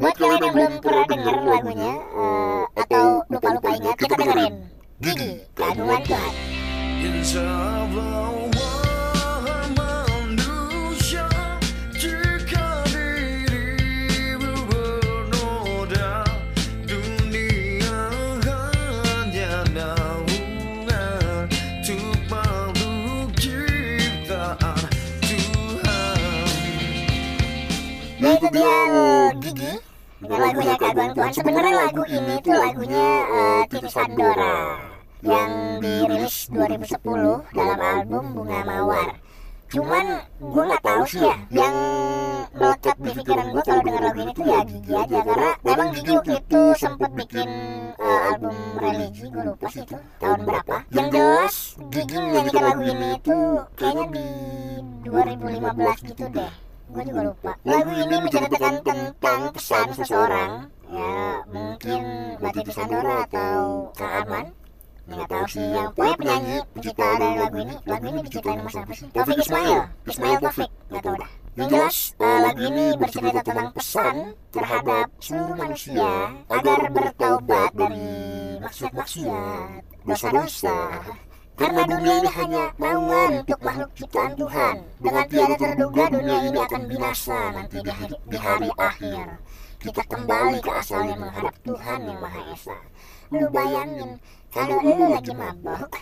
buat 0.00 0.16
kalian 0.16 0.40
yang 0.40 0.54
belum 0.56 0.72
pernah 0.80 1.04
denger 1.12 1.36
lagunya 1.44 1.92
eh, 1.92 2.62
atau 2.72 3.04
lupa-lupa 3.28 3.68
ingat 3.76 3.96
kita 4.00 4.14
dengerin. 4.16 4.54
Gigi 5.00 5.30
Keagungan 5.52 6.00
Tuhan. 6.08 6.32
Itu 28.20 28.46
dia 28.56 28.76
Gigi 29.40 29.79
lagunya 30.38 30.74
Keagungan 30.78 31.12
Tuhan. 31.16 31.32
Sebenarnya 31.34 31.74
lagu 31.74 32.02
ini 32.06 32.34
tuh 32.38 32.54
lagunya 32.54 33.06
eh, 33.26 33.62
Titi 33.66 33.88
Sandora 33.90 34.58
yang 35.20 35.50
dirilis 35.82 36.48
2010 36.48 37.50
dalam 37.52 37.78
album 37.80 38.24
Bunga 38.32 38.60
Mawar. 38.64 39.08
Cuman 39.70 40.26
gue 40.42 40.62
nggak 40.66 40.82
tahu 40.82 41.02
sih 41.06 41.22
ya 41.22 41.34
yang 41.54 41.74
melekat 42.50 42.96
di 42.98 43.10
pikiran 43.14 43.46
gue 43.54 43.62
kalau 43.62 43.82
denger 43.86 44.02
lagu 44.02 44.18
ini 44.18 44.32
tuh 44.34 44.46
ya 44.50 44.60
Gigi 44.66 44.92
aja 44.98 45.18
karena 45.22 45.50
memang 45.62 45.88
Gigi 45.94 46.12
waktu 46.18 46.32
itu 46.42 46.62
sempat 46.74 47.10
bikin 47.14 47.48
eh, 47.94 48.20
album 48.34 48.54
religi 48.82 49.26
gue 49.30 49.42
lupa 49.46 49.66
sih 49.70 49.82
itu 49.86 49.96
tahun 50.18 50.40
berapa. 50.42 50.76
Yang 50.90 51.08
jelas 51.14 51.54
Gigi 51.94 52.16
menyanyikan 52.18 52.62
lagu 52.66 52.82
ini 52.82 53.10
tuh 53.22 53.46
kayaknya 53.78 54.04
di 54.10 54.26
2015 55.06 56.08
gitu 56.10 56.24
deh 56.34 56.69
gue 56.90 57.02
juga 57.06 57.20
lupa. 57.30 57.52
lagu 57.62 57.92
ini 57.94 58.16
menceritakan 58.18 58.74
tentang 58.82 59.40
pesan 59.54 59.86
seseorang. 59.94 60.50
ya 60.90 61.18
mungkin 61.54 62.02
Mbak 62.42 62.50
Titi 62.50 62.72
Sandora 62.74 63.16
atau 63.30 63.94
Kak 63.94 64.10
Arman. 64.10 64.46
Nggak 65.10 65.26
tahu 65.26 65.44
sih 65.50 65.66
yang 65.70 65.90
pokoknya 65.94 66.14
penyanyi 66.18 66.56
pencipta 66.74 67.06
dari 67.18 67.36
lagu 67.38 67.56
ini. 67.62 67.74
lagu 67.86 68.04
ini 68.10 68.18
diciptain 68.26 68.58
sama 68.58 68.70
siapa 68.70 68.92
sih 68.94 69.06
Taufik. 69.14 69.36
Ismail. 69.38 69.78
Ismail. 70.06 70.38
Taufik. 70.42 70.70
Nggak 70.90 71.02
tahu 71.02 71.14
dah 71.18 71.30
yang 71.58 71.66
jelas 71.66 72.14
eh, 72.14 72.38
lagu 72.46 72.62
ini 72.62 72.84
bercerita 72.94 73.40
tentang 73.42 73.68
pesan 73.74 74.14
terhadap 74.54 75.06
seluruh 75.18 75.56
manusia 75.58 76.10
agar 76.46 76.80
bertaubat 76.94 77.70
dari 77.74 78.10
maksiat-maksiat 78.62 79.82
dosa-dosa 80.06 80.78
karena 81.60 81.84
dunia 81.84 82.14
ini 82.24 82.30
hanya 82.40 82.64
naungan 82.80 83.44
untuk 83.44 83.60
makhluk 83.60 83.92
ciptaan 83.92 84.32
Tuhan. 84.32 84.74
Dengan 84.96 85.24
tiada 85.28 85.56
terduga 85.60 86.04
dunia 86.08 86.38
ini 86.48 86.56
akan 86.56 86.82
binasa 86.88 87.38
nanti 87.52 87.76
di 87.84 87.92
hari, 87.92 88.16
di 88.16 88.38
hari 88.40 88.70
akhir. 88.80 89.26
Kita 89.76 90.02
kembali 90.08 90.58
ke 90.64 90.70
asalnya 90.72 91.20
menghadap 91.20 91.52
Tuhan 91.60 92.00
yang 92.08 92.16
Maha 92.16 92.40
Esa. 92.56 92.78
Lu 93.28 93.44
bayangin 93.52 94.16
kalau 94.48 94.76
lu 94.80 95.04
lagi 95.12 95.32
mabok. 95.36 95.92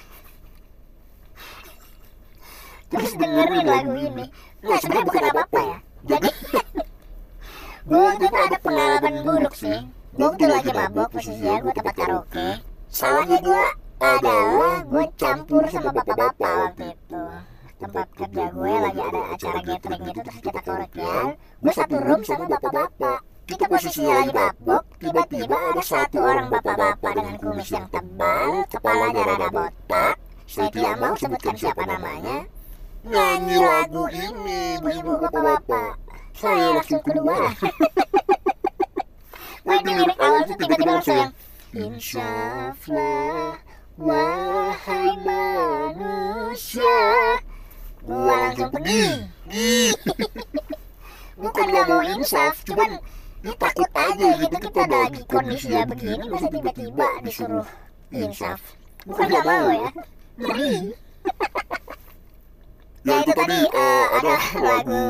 Terus 2.95 3.13
dengerin 3.19 3.67
lagu 3.67 3.93
ini. 3.99 4.25
Nah 4.63 4.79
sebenarnya 4.79 5.07
bukan 5.11 5.25
apa-apa 5.27 5.59
ya. 5.59 5.79
Jadi 6.07 6.31
gue 7.89 7.99
waktu 7.99 8.25
itu 8.31 8.39
ada 8.47 8.59
pengalaman 8.63 9.15
buruk 9.27 9.55
sih. 9.59 9.79
Gue 10.15 10.23
waktu 10.23 10.47
lagi 10.47 10.71
mabok 10.71 11.19
posisinya 11.19 11.67
gue 11.67 11.73
tempat 11.75 11.95
karaoke. 11.99 12.63
Salahnya 12.87 13.43
gue 13.43 13.88
adalah 13.99 14.87
gue 14.87 15.05
campur 15.19 15.63
sama 15.67 15.91
bapak-bapak 15.91 16.53
waktu 16.55 16.85
itu. 16.95 17.23
tempat 17.79 18.07
kerja 18.15 18.45
gue 18.51 18.73
lagi 18.75 19.01
ada 19.03 19.21
acara 19.35 19.59
gathering 19.63 20.03
gitu 20.07 20.21
terus 20.23 20.41
kita 20.43 20.61
karaokean 20.67 21.27
gue 21.39 21.73
satu 21.75 21.97
room 21.99 22.21
sama 22.23 22.45
bapak-bapak. 22.47 23.19
kita 23.49 23.65
posisinya 23.67 24.15
lagi 24.23 24.33
mabok 24.35 24.85
tiba-tiba 25.03 25.57
ada 25.59 25.83
satu 25.83 26.19
orang 26.23 26.47
bapak-bapak 26.47 27.13
dengan 27.15 27.35
kumis 27.43 27.71
yang 27.75 27.87
tebal 27.91 28.51
kepalanya 28.71 29.23
rada 29.35 29.49
botak. 29.51 30.15
saya 30.47 30.69
tidak 30.71 30.95
mau 31.03 31.15
sebutkan 31.19 31.55
siapa 31.59 31.83
namanya. 31.83 32.39
nyanyi 33.03 33.57
lagu 33.59 34.05
ini 34.15 34.79
ibu-ibu 34.79 35.13
bapak-bapak. 35.27 35.99
saya 36.39 36.67
langsung 36.79 37.03
keluar. 37.03 37.51
lagi 39.69 39.91
lirik 39.91 40.19
awal 40.23 40.41
tuh 40.47 40.57
tiba-tiba 40.57 40.93
langsung 40.97 41.19
yang 41.19 41.33
Insyaflah 41.69 43.68
Wahai 43.99 45.11
manusia 45.27 46.99
Gua 48.07 48.31
langsung 48.47 48.71
pergi. 48.71 49.27
Bukan 51.43 51.67
gak 51.67 51.87
mau 51.91 52.03
insaf 52.07 52.63
Cuman 52.63 53.03
ya 53.43 53.53
takut 53.59 53.91
aja 53.99 54.29
gitu 54.39 54.57
Kita 54.71 54.83
lagi 54.87 55.21
kondisinya 55.27 55.83
begini 55.91 56.31
Masa 56.31 56.47
tiba-tiba 56.47 57.09
disuruh 57.27 57.67
insaf. 58.15 58.63
Bukan 59.03 59.27
gak 59.35 59.43
mau 59.43 59.67
ya 59.67 59.91
Ngeri 60.39 60.95
Ya 63.03 63.15
itu 63.19 63.33
tadi 63.35 63.59
eh, 63.67 64.07
ada 64.15 64.35
lagu 64.63 65.03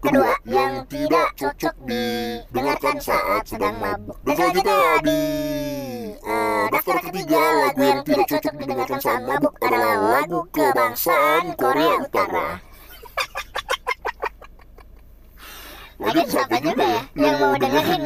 kedua 0.00 0.32
yang 0.44 0.84
tidak 0.86 1.28
cocok 1.36 1.74
didengarkan 1.88 2.96
saat 3.00 3.42
sedang 3.48 3.76
mabuk. 3.80 4.16
Dan 4.22 4.34
selanjutnya 4.36 4.78
di 5.02 5.20
eh, 6.20 6.64
daftar 6.72 6.98
ketiga 7.10 7.42
lagu 7.64 7.82
yang 7.82 8.00
tidak 8.04 8.26
cocok 8.28 8.54
didengarkan 8.60 9.00
saat 9.00 9.22
mabuk 9.24 9.54
adalah 9.64 9.94
lagu 9.96 10.40
kebangsaan 10.52 11.42
Korea 11.56 11.94
Utara. 12.02 12.48
Lagi 15.96 16.22
siapa 16.32 16.56
juga 16.60 16.84
ya. 16.84 17.02
Yang 17.16 17.36
mau 17.40 17.54
dengerin 17.62 18.02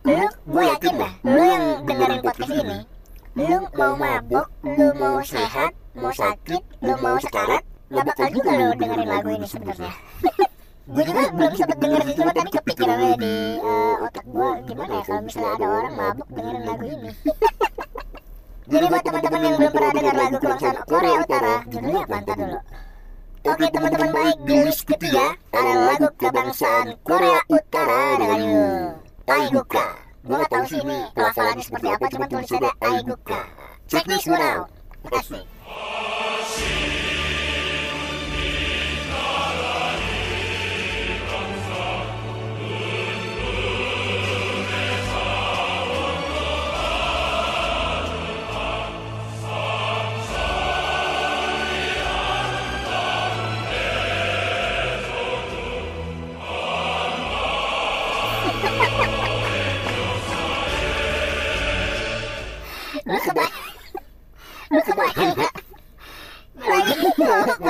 Lu, 0.00 0.16
gue 0.24 0.64
yakin 0.64 0.94
dah, 0.96 1.12
lu 1.28 1.42
yang 1.44 1.64
dengerin 1.84 2.20
podcast 2.24 2.52
ini 2.56 2.78
Lu 3.36 3.68
mau 3.76 3.92
mabuk, 4.00 4.48
lu 4.64 4.88
mau 4.96 5.20
sehat, 5.20 5.76
mau 5.92 6.08
sakit, 6.08 6.62
lu 6.80 6.96
mau 7.04 7.20
sekarat 7.20 7.60
Gak 7.92 8.04
bakal 8.08 8.26
juga 8.32 8.50
lu 8.56 8.66
dengerin 8.80 9.08
lagu 9.12 9.28
ini 9.28 9.44
sebenarnya 9.44 9.92
gue 10.90 11.02
juga 11.06 11.22
belum 11.30 11.52
sempet 11.54 11.78
denger 11.78 12.00
sih 12.02 12.14
cuma 12.18 12.30
tadi 12.34 12.50
kepikiran 12.50 12.98
aja 12.98 13.16
di 13.22 13.34
eh, 13.62 13.94
otak 14.02 14.24
gue 14.26 14.48
gimana 14.66 14.92
ya 14.98 15.02
kalau 15.06 15.22
misalnya 15.22 15.50
ada 15.54 15.66
orang 15.70 15.94
mabuk 15.94 16.28
dengerin 16.34 16.62
lagu 16.66 16.86
ini. 16.90 17.10
Jadi 18.70 18.84
buat 18.86 19.02
teman-teman 19.02 19.40
yang 19.42 19.54
belum 19.58 19.72
pernah 19.74 19.92
dengar 19.98 20.14
lagu 20.14 20.36
kebangsaan 20.38 20.76
Korea 20.86 21.14
Utara 21.18 21.54
judulnya 21.66 22.00
apa 22.06 22.16
ntar 22.22 22.36
dulu 22.38 22.58
Oke 23.40 23.66
teman-teman 23.72 24.10
baik 24.14 24.38
di 24.46 24.56
list 24.62 24.82
ketiga 24.86 25.26
ada 25.50 25.72
lagu 25.74 26.08
kebangsaan 26.14 26.86
Korea 27.02 27.40
Utara 27.50 28.02
dengan 28.14 28.38
judul 28.38 28.82
Aiguka 29.26 29.86
Gue 30.20 30.36
gak 30.38 30.50
tau 30.54 30.64
sih 30.70 30.80
ini 30.86 30.98
pelafalannya 31.18 31.62
seperti 31.66 31.86
apa 31.90 32.04
cuma 32.14 32.24
tulisannya 32.30 32.72
Aiguka 32.78 33.42
Check 33.90 34.04
this 34.06 34.26
one 34.30 34.38
out. 34.38 34.70
Makasih 35.02 35.42
lagu 67.46 67.64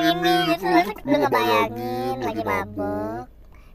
ini? 0.00 0.34
gitu 0.48 0.64
terus 0.64 0.88
lu 1.04 1.16
ngebayangin 1.18 2.16
lagi 2.24 2.42
mabuk. 2.44 3.26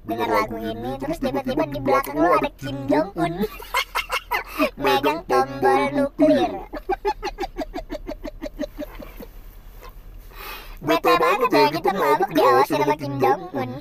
dengar 0.03 0.29
lagu 0.29 0.58
ini 0.60 0.91
terus 1.00 1.17
tiba-tiba 1.22 1.63
di 1.70 1.79
belakang 1.79 2.17
lu 2.20 2.27
ada 2.34 2.50
Kim 2.60 2.77
Jong 2.91 3.10
Un 3.15 3.34
megang 4.84 5.20
tombol 5.29 5.82
nuklir. 5.96 6.51
Bete 10.84 11.13
banget 11.15 11.50
ya 11.55 11.72
kita 11.72 11.91
mabuk 11.96 12.29
diawasin 12.36 12.84
sama 12.84 12.96
Kim 13.00 13.13
Jong 13.22 13.41
Un 13.55 13.72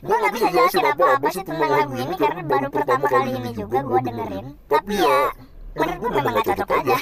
gue 0.00 0.16
gak 0.16 0.32
bisa 0.32 0.48
jelasin 0.48 0.80
apa-apa 0.80 1.28
sih 1.28 1.44
tentang 1.44 1.70
lagu 1.76 1.92
ini 1.92 2.16
karena 2.16 2.40
baru 2.48 2.72
pertama 2.72 3.04
kali 3.04 3.36
ini 3.36 3.52
juga 3.52 3.84
gue 3.84 4.00
dengerin. 4.00 4.46
tapi 4.64 4.96
ya 4.96 5.28
menurut 5.76 5.96
gue 6.00 6.10
memang 6.16 6.32
gak 6.40 6.46
cocok 6.48 6.70
aja 6.80 6.96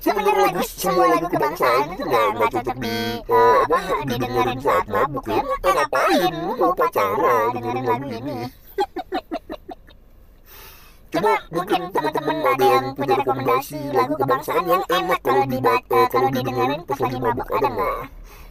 sebenarnya 0.00 0.42
lagu 0.48 0.62
semua 0.64 1.06
lagu 1.12 1.26
kebangsaan 1.28 1.92
itu 1.92 2.02
nggak 2.08 2.26
nggak 2.32 2.48
cocok 2.56 2.76
di 2.80 2.96
eh, 3.20 3.56
apa 3.68 3.78
didengerin 4.08 4.58
saat 4.64 4.86
mabuk 4.88 5.24
ya? 5.28 5.40
eh, 5.44 5.72
ngapain? 5.76 6.32
Lu 6.40 6.52
mau 6.56 6.72
pacara 6.72 7.34
dengerin 7.52 7.84
lagu 7.84 8.08
ini. 8.08 8.38
Coba 11.10 11.34
mungkin 11.50 11.80
teman-teman 11.90 12.36
ada 12.46 12.66
yang 12.70 12.86
punya 12.94 13.14
rekomendasi 13.18 13.80
lagu 13.90 14.14
kebangsaan 14.14 14.62
yang 14.62 14.84
enak 14.88 15.20
kalau 15.20 15.42
dibat 15.42 15.82
eh, 15.90 16.06
kalau 16.08 16.28
didengerin 16.30 16.80
pas 16.86 16.98
lagi 17.02 17.18
mabuk 17.18 17.48
ada 17.50 17.68
nggak? 17.68 18.00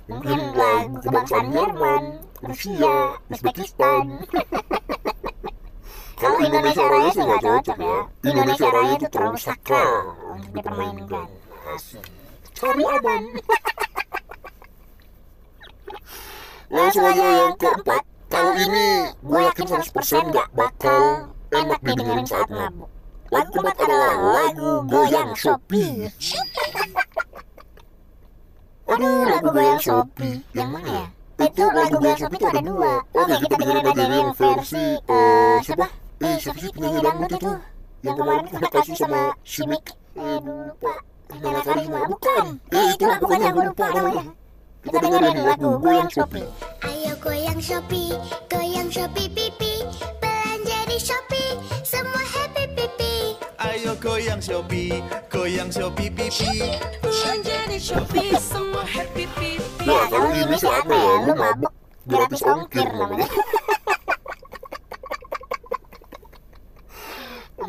Mungkin 0.09 0.39
lagu 0.53 0.97
kebangsaan 1.05 1.47
Jerman, 1.55 2.03
Rusia, 2.43 2.95
Uzbekistan. 3.31 4.05
kalau 6.19 6.37
Indonesia 6.43 6.83
Raya 6.83 7.09
sih 7.15 7.23
nggak 7.23 7.41
cocok 7.47 7.77
ya. 7.79 7.99
Indonesia 8.27 8.67
Raya 8.67 8.93
itu 8.99 9.07
terlalu 9.07 9.39
sakral 9.39 9.91
untuk 10.35 10.51
dipermainkan. 10.59 11.38
Asik. 11.69 12.01
Cari 12.57 12.81
aman. 12.81 13.23
Langsung 16.73 17.05
aja 17.05 17.25
yang 17.45 17.53
keempat. 17.61 18.01
Kalau 18.29 18.53
ini 18.57 19.09
gue 19.25 19.39
yakin 19.41 19.65
100% 19.65 20.33
gak 20.33 20.49
bakal 20.53 21.33
enak 21.49 21.81
didengerin 21.81 22.25
saat 22.25 22.49
mabuk. 22.49 22.89
Lagu 23.29 23.49
keempat 23.53 23.77
adalah 23.85 24.13
lagu 24.17 24.71
goyang 24.89 25.31
Shopee. 25.37 26.09
Aduh, 28.89 29.21
lagu 29.29 29.47
goyang 29.53 29.81
Shopee. 29.81 30.41
Yang 30.57 30.69
mana 30.73 30.89
ya? 30.89 31.05
Itu 31.45 31.63
lagu 31.69 31.95
goyang 32.01 32.17
Shopee 32.17 32.37
itu 32.41 32.47
ada 32.49 32.61
dua. 32.65 32.93
Oke, 33.13 33.33
kita 33.45 33.55
dengerin 33.61 33.85
aja 33.85 34.03
yang 34.09 34.33
versi 34.33 34.85
eh 35.05 35.57
siapa? 35.61 35.85
Eh, 36.19 36.35
siapa 36.41 36.57
sih 36.57 36.73
penyanyi 36.73 36.99
dangdut 37.05 37.31
itu? 37.37 37.53
Yang 38.01 38.15
kemarin 38.17 38.45
kena 38.49 38.69
kasus 38.73 38.97
sama 38.97 39.21
Shimik. 39.45 39.85
Aduh, 40.17 40.73
lupa. 40.73 40.93
Nela 41.29 41.61
Karisma, 41.61 42.09
bukan. 42.09 42.57
Eh, 42.73 42.97
itulah 42.97 43.17
pokoknya 43.21 43.53
gue 43.53 43.63
lupa 43.69 43.85
namanya. 43.93 44.33
Kita 44.79 44.97
dengerin 44.97 45.37
lagu 45.45 45.69
goyang 45.77 46.09
Shopee. 46.09 46.49
Ayo 46.81 47.13
goyang 47.21 47.61
Shopee, 47.61 48.17
goyang 48.49 48.89
Shopee 48.89 49.29
pipi. 49.29 49.85
Belanja 50.17 50.79
di 50.89 50.97
Shopee, 50.97 51.53
semua 51.85 52.23
happy 52.25 52.65
pipi. 52.73 53.37
Ayo 53.61 53.93
goyang 54.01 54.41
Shopee, 54.41 55.05
goyang 55.29 55.69
Shopee 55.69 56.09
pipi. 56.09 56.73
Belanja 57.05 57.59
di 57.69 57.77
Shopee. 57.77 58.33
Semua 58.41 58.81
happy 58.81 59.29
pipi. 59.37 59.61
Ya, 59.85 60.09
kalau 60.09 60.33
ini 60.33 60.57
sih 60.57 60.65
apa 60.65 60.95
ya? 60.97 61.13
Lu 61.29 61.33
mabuk 61.37 61.73
gratis 62.09 62.41
ongkir 62.41 62.89
namanya. 62.89 63.29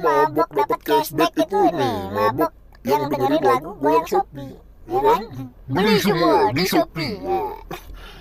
mabuk 0.00 0.48
dapat 0.48 0.80
cashback 0.80 1.32
itu 1.36 1.60
nih, 1.76 1.98
mabuk 2.08 2.48
yang 2.84 3.02
dengerin 3.12 3.42
lagu 3.44 3.70
goyang 3.76 4.06
Shopee, 4.08 4.52
ya 4.88 4.98
kan? 5.04 5.22
Beli 5.68 5.94
semua 6.00 6.48
di 6.56 6.64
Shopee. 6.64 7.14
Ya. 7.20 7.40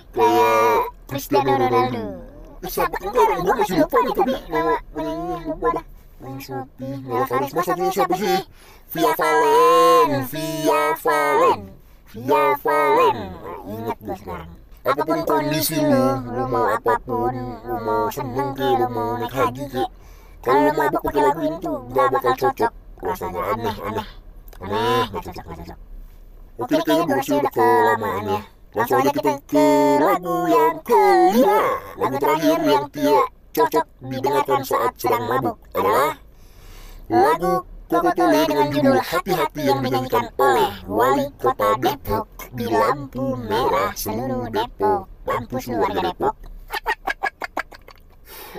Kayak 0.09 0.79
Cristiano 1.07 1.53
Ronaldo. 1.55 2.03
Siapa 2.67 2.97
enggak 2.99 3.23
orang 3.23 3.39
gue 3.39 3.53
masih 3.55 3.75
lupa 3.79 3.97
nih 4.03 4.13
tadi 4.19 4.35
nama 4.51 4.73
penyanyinya 4.91 5.37
lupa 5.47 5.67
dah. 5.79 5.85
Goyang 6.19 6.41
Shopee, 6.43 6.93
Nela 7.07 7.25
Karisma 7.25 7.61
satunya 7.63 7.91
siapa 7.95 8.15
sih? 8.19 8.39
Via 8.89 9.11
Valen, 9.15 10.09
Via 10.27 10.83
Valen. 10.99 11.61
Via 12.09 12.43
Valen. 12.59 13.17
Nah, 13.21 13.59
ingat 13.69 13.97
gue 14.01 14.17
sekarang. 14.17 14.51
Apa 14.79 15.01
pun 15.05 15.19
kondisi 15.27 15.77
lu, 15.77 16.05
lu 16.33 16.43
mau 16.49 16.65
apa 16.71 16.95
pun, 17.05 17.35
lu 17.67 17.75
mau 17.83 18.09
seneng 18.09 18.55
ke, 18.57 18.63
lu 18.63 18.87
mau 18.89 19.19
naik 19.19 19.29
haji 19.35 19.63
ke, 19.69 19.83
kalau 20.41 20.59
lu 20.65 20.71
mabuk 20.73 21.01
pakai 21.03 21.21
lagu 21.21 21.41
ini 21.45 21.57
tuh 21.61 21.77
gak 21.93 22.07
bakal 22.15 22.33
cocok. 22.33 22.71
Rasanya 22.99 23.41
aneh, 23.53 23.75
aneh, 23.85 24.07
aneh, 24.63 25.03
gak 25.11 25.21
cocok, 25.25 25.43
gak 25.45 25.57
cocok. 25.63 25.79
Oke, 26.59 26.75
kayaknya 26.83 27.05
durasi 27.07 27.33
udah 27.39 27.51
kelamaan 27.55 28.23
ya. 28.27 28.41
Langsung 28.69 28.97
aja 29.01 29.11
kita 29.15 29.33
ke 29.49 29.67
lagu 29.97 30.37
yang 30.45 30.75
kelima. 30.85 31.61
Lagu 31.97 32.15
terakhir 32.19 32.59
yang 32.61 32.85
tidak 32.93 33.27
cocok 33.49 33.85
didengarkan 34.05 34.61
saat 34.61 34.93
sedang 34.99 35.25
mabuk 35.25 35.57
adalah 35.73 36.21
lagu 37.09 37.53
Koko 37.89 38.13
Tule 38.13 38.45
dengan 38.45 38.69
judul 38.69 39.01
Hati-Hati 39.01 39.61
yang 39.65 39.81
dinyanyikan 39.81 40.29
oleh 40.37 40.69
Wali 40.85 41.25
Kota 41.41 41.73
Depok 41.81 42.29
di 42.53 42.69
lampu 42.69 43.33
merah 43.33 43.89
seluruh 43.97 44.45
Depok. 44.53 45.09
Mampus 45.25 45.65
lu 45.73 45.81
warga 45.81 46.01
Depok. 46.13 46.35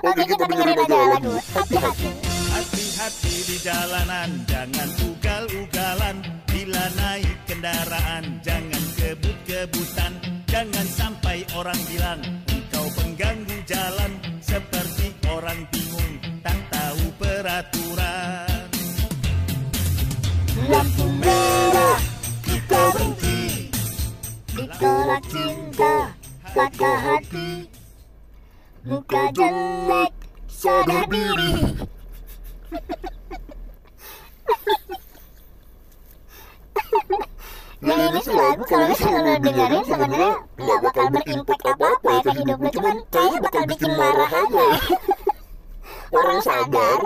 Oke 0.10 0.22
kita 0.26 0.44
dengerin 0.50 0.82
aja 0.82 0.98
lagu 1.14 1.32
Hati-Hati. 1.38 2.39
Hati-hati 2.60 3.34
di 3.48 3.56
jalanan, 3.64 4.44
jangan 4.44 4.92
ugal-ugalan. 5.00 6.20
Bila 6.44 6.92
naik 6.92 7.48
kendaraan, 7.48 8.36
jangan 8.44 8.84
kebut-kebutan. 9.00 10.44
Jangan 10.44 10.84
sampai 10.92 11.48
orang 11.56 11.80
bilang 11.88 12.20
engkau 12.52 12.84
pengganggu 13.00 13.64
jalan. 13.64 14.12
Seperti 14.44 15.16
orang 15.32 15.64
bingung, 15.72 16.20
tak 16.44 16.60
tahu 16.68 17.08
peraturan. 17.16 18.68
Lampu 20.68 21.08
merah 21.16 21.96
kita 22.44 22.80
berhenti 22.92 23.72
Ditolak 24.52 25.24
cinta 25.32 26.12
kata 26.52 26.92
hati 27.08 27.50
Muka 28.84 29.32
jelek 29.32 30.12
sadar 30.44 31.08
diri 31.08 31.88
Ya 37.80 37.94
ini 38.06 38.20
sih 38.22 38.34
lagu 38.36 38.62
kalau 38.68 38.86
misalnya 38.86 39.20
lo 39.20 39.32
dengerin 39.42 39.82
sebenarnya 39.82 40.32
nggak 40.54 40.78
bakal 40.84 41.06
berimpact 41.10 41.62
apa-apa 41.66 42.08
ya 42.10 42.20
ke 42.22 42.30
hidup 42.38 42.58
lo 42.62 42.68
Cuman 42.70 42.96
kayaknya 43.10 43.38
bakal 43.42 43.62
bikin 43.66 43.92
marah 43.98 44.30
aja. 44.30 44.66
Orang 46.18 46.40
sadar 46.42 47.00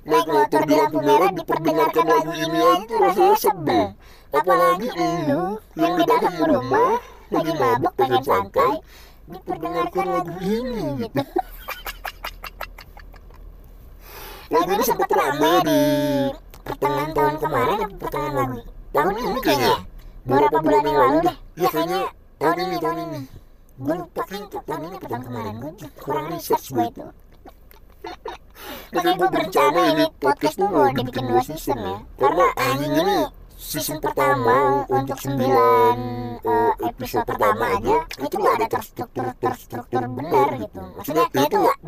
naik 0.00 0.26
motor 0.32 0.62
di 0.64 0.74
lampu 0.74 0.98
merah 1.04 1.30
diperdengarkan 1.34 2.06
lagu 2.08 2.32
ini 2.32 2.58
aja 2.58 2.84
tuh 2.88 2.98
rasanya 3.04 3.36
sebel 3.36 3.86
apalagi 4.32 4.88
lu 5.28 5.42
yang 5.76 5.92
di 5.98 6.04
dalam 6.08 6.34
rumah 6.40 6.92
lagi 7.28 7.52
mabuk 7.52 7.92
pengen 8.00 8.22
santai 8.24 8.72
diperdengarkan 9.28 10.06
lagu 10.08 10.34
ini 10.40 11.04
gitu 11.04 11.22
lagu 14.50 14.70
ini 14.74 14.82
sempat 14.82 15.10
ramai 15.14 15.56
di 15.62 15.80
pertengahan 16.66 17.10
tahun 17.14 17.34
kemarin 17.38 17.78
atau 17.86 17.96
pertengahan 18.02 18.34
lagu 18.34 18.58
tahun 18.90 19.14
ini 19.14 19.40
kayaknya 19.46 19.74
beberapa 20.26 20.56
bulan 20.58 20.82
yang 20.82 20.98
lalu 20.98 21.18
deh. 21.22 21.36
Ya 21.54 21.68
kayaknya 21.70 22.02
tahun 22.42 22.56
ini 22.66 22.76
tahun 22.82 22.98
ini. 23.06 23.20
gue 23.80 23.94
lupa 23.96 24.22
kan 24.28 24.42
tahun 24.50 24.80
ini 24.84 24.94
atau 24.98 25.08
tahun 25.08 25.22
kemarin. 25.24 25.54
gue 25.62 25.72
kurang 26.02 26.26
research 26.34 26.66
gue 26.74 26.84
itu. 26.90 27.06
Makanya 28.90 29.14
gue 29.16 29.28
berencana 29.30 29.80
ini 29.94 30.04
podcast 30.18 30.56
tuh 30.58 30.68
mau 30.68 30.90
dibikin 30.90 31.24
dua 31.30 31.42
season 31.46 31.78
ya. 31.78 31.96
Karena 32.18 32.46
anjing 32.58 32.94
ini 32.98 33.16
season 33.54 33.98
pertama 34.02 34.82
untuk 34.90 35.18
9 35.20 35.36
eh, 35.36 36.72
episode 36.80 37.28
pertama 37.28 37.76
aja 37.76 37.96
Itu 38.18 38.34
gak 38.40 38.54
ada 38.56 38.66
terstruktur 38.72 39.26
terstruktur 39.38 40.02
benar 40.10 40.48
gitu. 40.58 40.80
Maksudnya 40.98 41.26
ya 41.30 41.42
itu 41.46 41.56
gak 41.60 41.78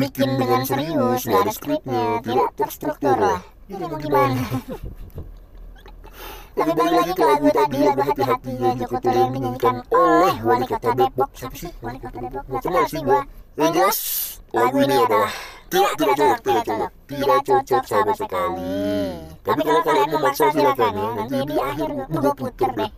dibikin 0.00 0.40
dengan 0.40 0.64
serius, 0.64 1.28
gak 1.28 1.44
ada 1.44 1.52
skripnya, 1.52 2.04
tidak 2.24 2.48
terstruktur. 2.56 3.20
lah 3.20 3.44
Jadi 3.68 3.84
mau 3.84 4.00
gimana? 4.00 4.40
Tapi 6.50 6.72
balik 6.74 6.94
lagi 6.96 7.12
ke 7.14 7.24
lagu 7.24 7.48
tadi, 7.52 7.78
lagu 7.84 8.02
hati-hatinya 8.04 8.68
Joko 8.80 8.96
Tole 9.00 9.16
yang 9.20 9.32
dinyanyikan 9.32 9.76
oleh 9.92 10.34
Wali 10.40 10.66
Kota 10.66 10.90
Depok. 10.96 11.30
Siapa 11.36 11.56
sih? 11.56 11.72
Wali 11.84 11.98
Kota 12.00 12.18
Depok? 12.20 12.44
Gak 12.48 12.60
kenal 12.64 12.84
sih 12.88 13.00
gue 13.04 13.20
Yang 13.60 13.70
jelas 13.76 13.98
lagu 14.50 14.76
ini 14.82 14.96
adalah 14.98 15.32
tidak 15.70 15.92
tidak 15.94 16.16
cocok 16.18 16.38
tidak 16.42 16.62
cocok. 16.66 16.90
tidak 17.06 17.40
cocok 17.46 17.82
sama 17.86 18.12
sekali. 18.18 18.74
tapi 19.46 19.60
kalau 19.62 19.80
kalian 19.86 20.08
memaksa 20.10 20.44
silakan 20.50 20.92
ya. 20.98 21.08
nanti 21.14 21.36
di 21.46 21.54
akhir 21.54 21.88
gue 22.10 22.32
puter 22.34 22.70
deh 22.74 22.90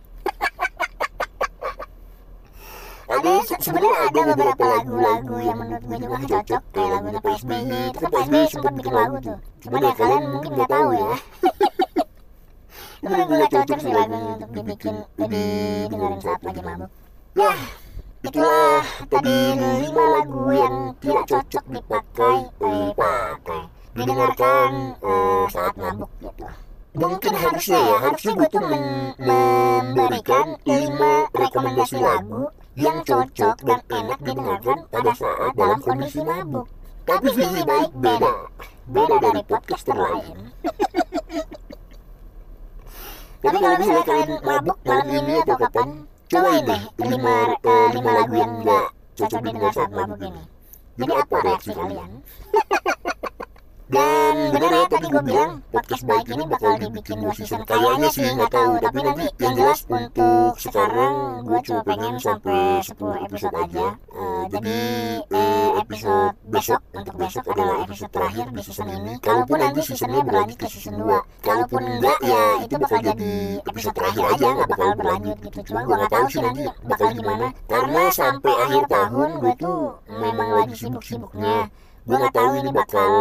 ada 3.13 3.31
se- 3.45 3.61
sebenarnya 3.61 3.97
ada 4.09 4.19
beberapa 4.33 4.63
lagu-lagu 4.65 5.35
yang 5.39 5.57
menurut 5.61 5.83
gue 5.85 5.97
juga 6.01 6.17
cocok 6.25 6.61
kayak 6.73 6.89
lagunya 6.93 7.19
Pak 7.21 7.33
SBY 7.39 7.59
itu 7.89 7.97
kan. 7.99 8.09
Pak 8.09 8.21
SBY 8.25 8.45
sempat 8.49 8.71
bikin 8.73 8.93
lagu 8.93 9.15
tuh. 9.21 9.37
cuman 9.63 9.79
ya 9.81 9.93
kalian 9.93 10.23
mungkin 10.33 10.51
nggak 10.53 10.69
tahu 10.69 10.89
ya. 10.93 11.11
Sebenernya 13.03 13.25
gue 13.27 13.37
gak 13.37 13.51
cocok 13.51 13.77
sih 13.83 13.91
lagu 13.91 14.13
ini 14.15 14.29
untuk 14.33 14.51
dibikin 14.55 14.95
Jadi 15.19 15.43
dengerin 15.91 16.19
saat 16.23 16.41
lagi 16.41 16.61
mabuk. 16.63 16.89
Ya 17.35 17.51
itulah 18.23 18.79
tadi 19.11 19.35
lima 19.59 20.03
lagu 20.15 20.41
yang 20.55 20.75
tidak 21.03 21.23
cocok 21.27 21.65
dipakai 21.67 22.35
Eh 22.63 22.87
pakai 22.95 23.61
Didengarkan 23.93 24.69
eh, 25.03 25.43
saat 25.51 25.73
mabuk 25.75 26.09
gitu. 26.17 26.45
mungkin 26.93 27.33
harusnya 27.33 27.79
ya 27.83 27.97
harusnya 27.99 28.31
gue 28.37 28.47
tuh 28.47 28.63
memberikan 29.19 30.45
lima 30.63 31.13
rekomendasi 31.33 31.97
lagu 31.99 32.47
yang 32.73 33.05
cocok 33.05 33.57
dan 33.61 33.79
enak 33.85 34.19
didengarkan 34.25 34.77
pada 34.89 35.11
saat 35.13 35.51
dalam 35.53 35.77
kondisi 35.77 36.21
mabuk. 36.25 36.65
tapi 37.05 37.27
Fizi 37.35 37.61
baik 37.61 37.91
beda. 37.99 38.33
beda. 38.89 39.15
Dari 39.21 39.41
podcaster 39.45 39.93
lain 39.93 40.37
tapi 43.43 43.57
kalau 43.59 43.75
misalnya 43.75 44.03
kalian 44.07 44.39
mabuk 44.39 44.77
malam 44.87 45.07
ini 45.11 45.33
atau 45.43 45.55
kapan 45.59 45.89
cobain 46.31 46.63
deh 46.63 46.81
lima 47.03 47.35
lima 47.91 48.11
lagu 48.15 48.35
yang 48.39 48.51
enggak 48.63 48.87
cocok 49.19 49.39
didengar 49.43 49.71
saat 49.75 49.91
mabuk 49.91 50.19
ini. 50.23 50.43
jadi 50.95 51.11
apa 51.19 51.35
reaksi 51.43 51.71
kalian 51.75 52.11
dan 53.93 54.35
bener 54.49 54.71
ya 54.73 54.85
tadi 54.89 55.05
gue 55.05 55.21
bilang 55.21 55.51
podcast 55.69 56.03
baik 56.09 56.25
ini 56.33 56.43
bakal 56.49 56.73
dibikin 56.81 57.17
dua 57.21 57.33
season 57.37 57.61
kayaknya 57.61 58.09
sih 58.09 58.25
nggak 58.25 58.49
tahu. 58.49 58.71
tapi 58.81 58.99
nanti 59.05 59.25
yang 59.37 59.53
jelas 59.53 59.79
untuk 59.85 60.53
sekarang 60.57 61.13
gue 61.45 61.59
cuma 61.69 61.81
pengen 61.85 62.15
sampai 62.17 62.81
10 62.81 63.25
episode 63.29 63.53
aja. 63.53 63.87
Eh, 63.93 64.43
jadi 64.49 64.79
eh, 65.29 65.69
episode 65.77 66.35
besok 66.49 66.81
untuk 66.97 67.15
besok 67.21 67.43
adalah 67.53 67.75
episode 67.85 68.09
terakhir 68.09 68.45
di 68.49 68.61
season 68.65 68.89
ini. 68.89 69.13
kalaupun 69.21 69.57
nanti 69.61 69.79
seasonnya 69.85 70.21
berlanjut 70.25 70.57
ke 70.57 70.67
season 70.73 70.95
2 70.97 71.45
kalaupun 71.45 71.81
enggak 71.85 72.19
ya 72.25 72.43
itu 72.65 72.75
bakal 72.81 72.99
jadi 72.99 73.33
episode 73.61 73.95
terakhir 73.95 74.23
aja 74.33 74.47
nggak 74.57 74.69
bakal 74.73 74.89
berlanjut 74.97 75.37
gitu. 75.37 75.59
cuma 75.69 75.79
gue 75.85 75.95
nggak 76.01 76.11
tahu 76.11 76.25
sih 76.33 76.41
nanti 76.41 76.63
bakal 76.81 77.09
gimana. 77.13 77.47
karena 77.69 78.03
sampai 78.09 78.53
akhir 78.57 78.83
tahun 78.89 79.29
gue 79.37 79.53
tuh 79.61 79.81
memang 80.09 80.49
lagi 80.57 80.75
sibuk-sibuknya 80.81 81.69
gue 82.03 82.15
nggak 82.19 82.35
tahu 82.35 82.51
ini 82.59 82.71
bakal 82.75 83.11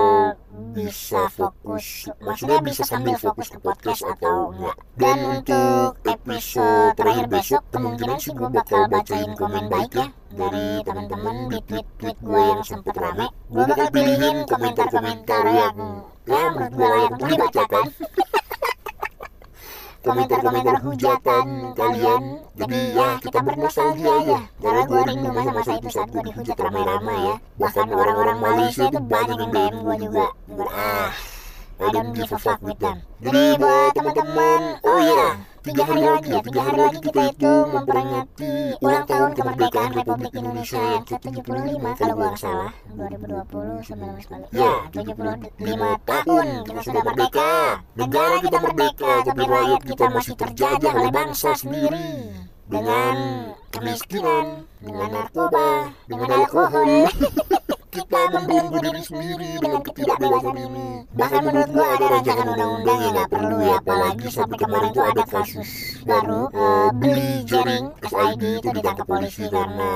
bisa 0.75 1.31
fokus. 1.31 2.11
maksudnya 2.19 2.59
bisa 2.59 2.83
sambil 2.83 3.15
fokus 3.15 3.55
ke 3.55 3.59
podcast 3.63 4.03
atau 4.03 4.51
enggak 4.51 4.77
dan 4.99 5.19
untuk 5.39 6.03
episode 6.03 6.91
terakhir 6.99 7.27
besok 7.31 7.63
kemungkinan 7.71 8.19
sih 8.19 8.35
gue 8.35 8.51
bakal 8.51 8.91
bacain 8.91 9.31
komen 9.39 9.71
baik 9.71 9.93
ya 9.95 10.07
dari 10.35 10.83
teman-teman 10.83 11.37
di 11.47 11.59
tweet-tweet 11.63 12.19
gue 12.27 12.43
yang 12.43 12.63
sempet 12.67 12.95
rame. 12.99 13.27
gue 13.31 13.65
bakal 13.71 13.87
pilihin 13.95 14.37
komentar-komentar 14.51 15.45
yang 15.47 15.77
ya 16.27 16.43
menurut 16.51 16.73
gue 16.75 16.87
layak 16.91 17.11
untuk 17.15 17.29
dibacakan 17.31 17.87
komentar-komentar 20.03 20.77
hujatan 20.83 21.47
kalian. 21.79 22.23
jadi 22.53 22.79
ya 22.93 23.09
kita 23.23 23.39
bernostalgia 23.41 24.13
aja 24.13 24.39
karena 24.61 24.83
gue 24.85 25.01
rindu 25.09 25.29
masa-masa 25.33 25.73
itu 25.79 25.89
saat 25.89 26.09
gue 26.11 26.23
dihujat 26.27 26.57
ramai-ramai 26.59 27.19
ya. 27.23 27.37
Bahkan 27.59 27.87
orang-orang 27.89 28.39
Malaysia 28.43 28.85
itu 28.91 29.01
banyak 29.01 29.37
yang 29.39 29.51
DM 29.55 29.77
gue 29.83 29.97
juga. 30.09 30.27
Gue, 30.51 30.69
ah 30.75 31.11
I 31.83 31.89
don't 31.91 32.11
give 32.15 32.31
a 32.31 32.39
fuck 32.39 32.61
with 32.63 32.79
them. 32.79 33.03
Jadi 33.23 33.43
buat 33.59 33.91
teman-teman 33.95 34.61
oh 34.83 34.99
iya 35.01 35.52
tiga 35.63 35.83
hari 35.87 36.03
lagi 36.03 36.29
ya 36.35 36.41
tiga 36.43 36.61
hari 36.67 36.79
lagi 36.83 36.99
kita 36.99 37.23
itu 37.31 37.53
memperingati 37.71 38.53
ulang 38.83 39.07
tahun 39.07 39.31
kemerdekaan 39.39 39.91
Republik 39.95 40.33
Indonesia 40.35 40.83
yang 40.83 41.05
ke-75 41.07 41.85
kalau 42.03 42.15
gue 42.19 42.27
nggak 42.27 42.43
salah 42.43 42.73
2020 42.91 43.95
19 43.95 44.27
kali 44.27 44.47
ya 44.51 44.75
75 44.91 46.11
tahun 46.11 46.47
kita 46.67 46.81
sudah 46.83 47.03
merdeka. 47.07 47.53
negara 47.95 48.37
kita 48.43 48.59
merdeka 48.59 49.13
tapi 49.23 49.43
rakyat 49.47 49.83
kita 49.87 50.07
masih 50.11 50.35
terjajah 50.35 50.93
oleh 50.99 51.11
bangsa 51.15 51.51
sendiri. 51.55 52.11
dengan 52.73 53.17
kemiskinan 53.71 54.67
dengan 54.83 55.09
narkoba 55.15 55.95
dengan 56.11 56.29
alkohol 56.43 57.07
kita 57.93 58.21
membelenggu 58.33 58.79
diri 58.81 59.03
sendiri 59.05 59.51
dengan 59.61 59.81
ketidakbebasan 59.85 60.57
ini. 60.57 60.89
bahkan 61.13 61.41
menurut 61.45 61.71
gua 61.77 61.87
ada 61.93 62.07
rancangan 62.09 62.47
undang-undang 62.57 62.99
yang 63.05 63.13
nggak 63.13 63.29
perlu 63.29 63.57
ya 63.61 63.75
apalagi 63.77 64.29
sampai 64.33 64.57
kemarin 64.57 64.91
tuh 64.97 65.05
ada 65.05 65.23
kasus 65.29 65.71
baru 66.09 66.43
eh, 66.57 66.89
beli 66.97 67.31
jaring 67.45 67.87
SID 68.01 68.43
itu 68.65 68.69
ditangkap 68.73 69.05
polisi 69.05 69.45
karena 69.45 69.91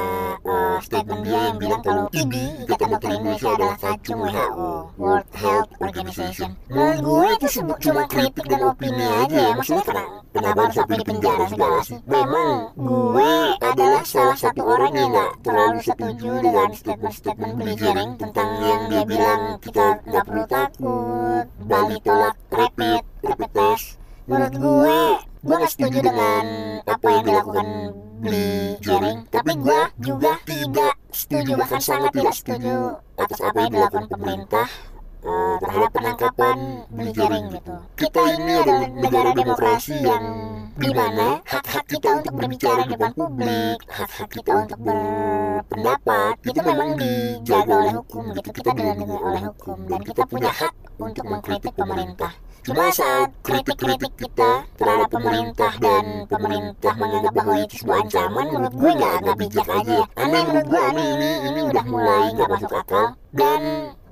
eh, 0.45 0.77
statement 0.85 1.23
dia 1.25 1.41
yang 1.49 1.57
bilang 1.57 1.81
kalau 1.81 2.05
IDI 2.13 2.47
Ikatan 2.69 2.89
Dokter 2.93 3.11
Indonesia 3.17 3.51
adalah 3.57 3.77
kacung 3.81 4.21
WHO 4.29 4.71
World 5.01 5.29
Health 5.33 5.71
Organization. 5.81 6.51
Menurut 6.69 7.01
gue 7.01 7.27
itu 7.41 7.47
sebut 7.49 7.79
cuma 7.81 8.03
kritik 8.05 8.45
dan 8.45 8.61
opini 8.61 9.07
aja. 9.25 9.39
ya 9.41 9.51
maksudnya 9.57 9.85
karena 9.89 10.05
kenapa 10.37 10.59
harus 10.69 10.77
sampai 10.77 10.97
di 11.01 11.05
penjara 11.09 11.45
segala 11.49 11.79
sih? 11.81 11.99
memang 12.05 12.49
gue 12.77 13.33
adalah 13.65 14.03
salah 14.05 14.37
satu 14.37 14.61
orang 14.69 14.93
yang 14.93 15.09
nggak 15.09 15.33
terlalu 15.41 15.79
setuju 15.81 16.31
dengan 16.45 16.69
statement-statement 16.77 17.53
beli 17.57 17.86
jaring 17.87 18.13
tentang 18.19 18.49
yang 18.67 18.83
dia 18.91 19.03
bilang 19.07 19.43
kita 19.63 19.87
nggak 20.03 20.25
perlu 20.27 20.45
takut. 20.51 21.45
Bali 21.71 21.97
tolak 22.03 22.37
rapid 22.51 23.03
rapid 23.23 23.51
test. 23.55 23.87
menurut 24.27 24.55
gue 24.59 24.99
gue 25.47 25.55
gak 25.55 25.71
setuju 25.71 25.99
dengan 26.03 26.45
apa 26.83 27.07
yang 27.07 27.23
dilakukan 27.23 27.69
beli 28.19 28.75
jaring 28.83 29.23
tapi 29.31 29.55
gue 29.55 29.81
juga 30.03 30.33
tidak 30.43 30.95
setuju 31.15 31.53
bahkan 31.55 31.79
sangat 31.79 32.11
tidak 32.11 32.35
setuju 32.35 32.99
atas 33.15 33.39
apa 33.39 33.59
yang 33.63 33.71
dilakukan 33.71 34.07
pemerintah 34.11 34.67
eh, 35.27 35.57
terhadap 35.61 35.91
penangkapan 35.91 36.57
beli 36.95 37.13
jaring 37.13 37.47
gitu. 37.51 37.75
kita 37.99 38.23
ini 38.39 38.53
adalah 38.63 38.89
negara 38.95 39.31
demokrasi 39.35 39.95
yang 39.99 40.25
di 40.77 40.91
mana 40.93 41.41
hak-hak 41.43 41.85
kita 41.89 42.09
untuk 42.23 42.33
berbicara 42.39 42.83
di 42.87 42.93
depan 42.95 43.13
publik 43.17 43.79
hak-hak 43.91 44.29
kita 44.31 44.53
untuk 44.55 44.79
berpendapat 44.87 46.35
itu 46.47 46.61
memang 46.63 46.91
dijaga 46.95 47.75
oleh 47.75 47.95
hukum 47.99 48.25
gitu. 48.31 48.51
kita 48.55 48.71
dilindungi 48.77 49.19
oleh 49.19 49.43
hukum 49.51 49.79
dan 49.91 50.01
kita 50.07 50.23
punya 50.29 50.51
hak 50.55 50.75
untuk 50.97 51.25
mengkritik 51.29 51.75
pemerintah. 51.77 52.33
Cuma 52.67 52.91
saat 52.91 53.31
kritik-kritik 53.47 54.11
kita 54.19 54.67
terhadap 54.75 55.07
pemerintah 55.07 55.71
dan 55.79 56.27
pemerintah 56.27 56.93
menganggap 56.99 57.33
bahwa 57.39 57.63
itu 57.63 57.75
sebuah 57.79 57.99
ancaman, 58.03 58.47
menurut 58.51 58.75
gue 58.75 58.91
nggak 58.91 59.15
nggak 59.23 59.37
bijak 59.39 59.69
aja. 59.71 59.95
Ya. 60.03 60.07
Aneh 60.19 60.43
menurut 60.51 60.67
gue 60.67 60.81
aneh 60.83 61.07
ini 61.15 61.31
ini 61.47 61.61
udah 61.63 61.85
mulai 61.87 62.25
nggak 62.35 62.49
masuk 62.51 62.73
akal. 62.75 63.07
Dan 63.31 63.61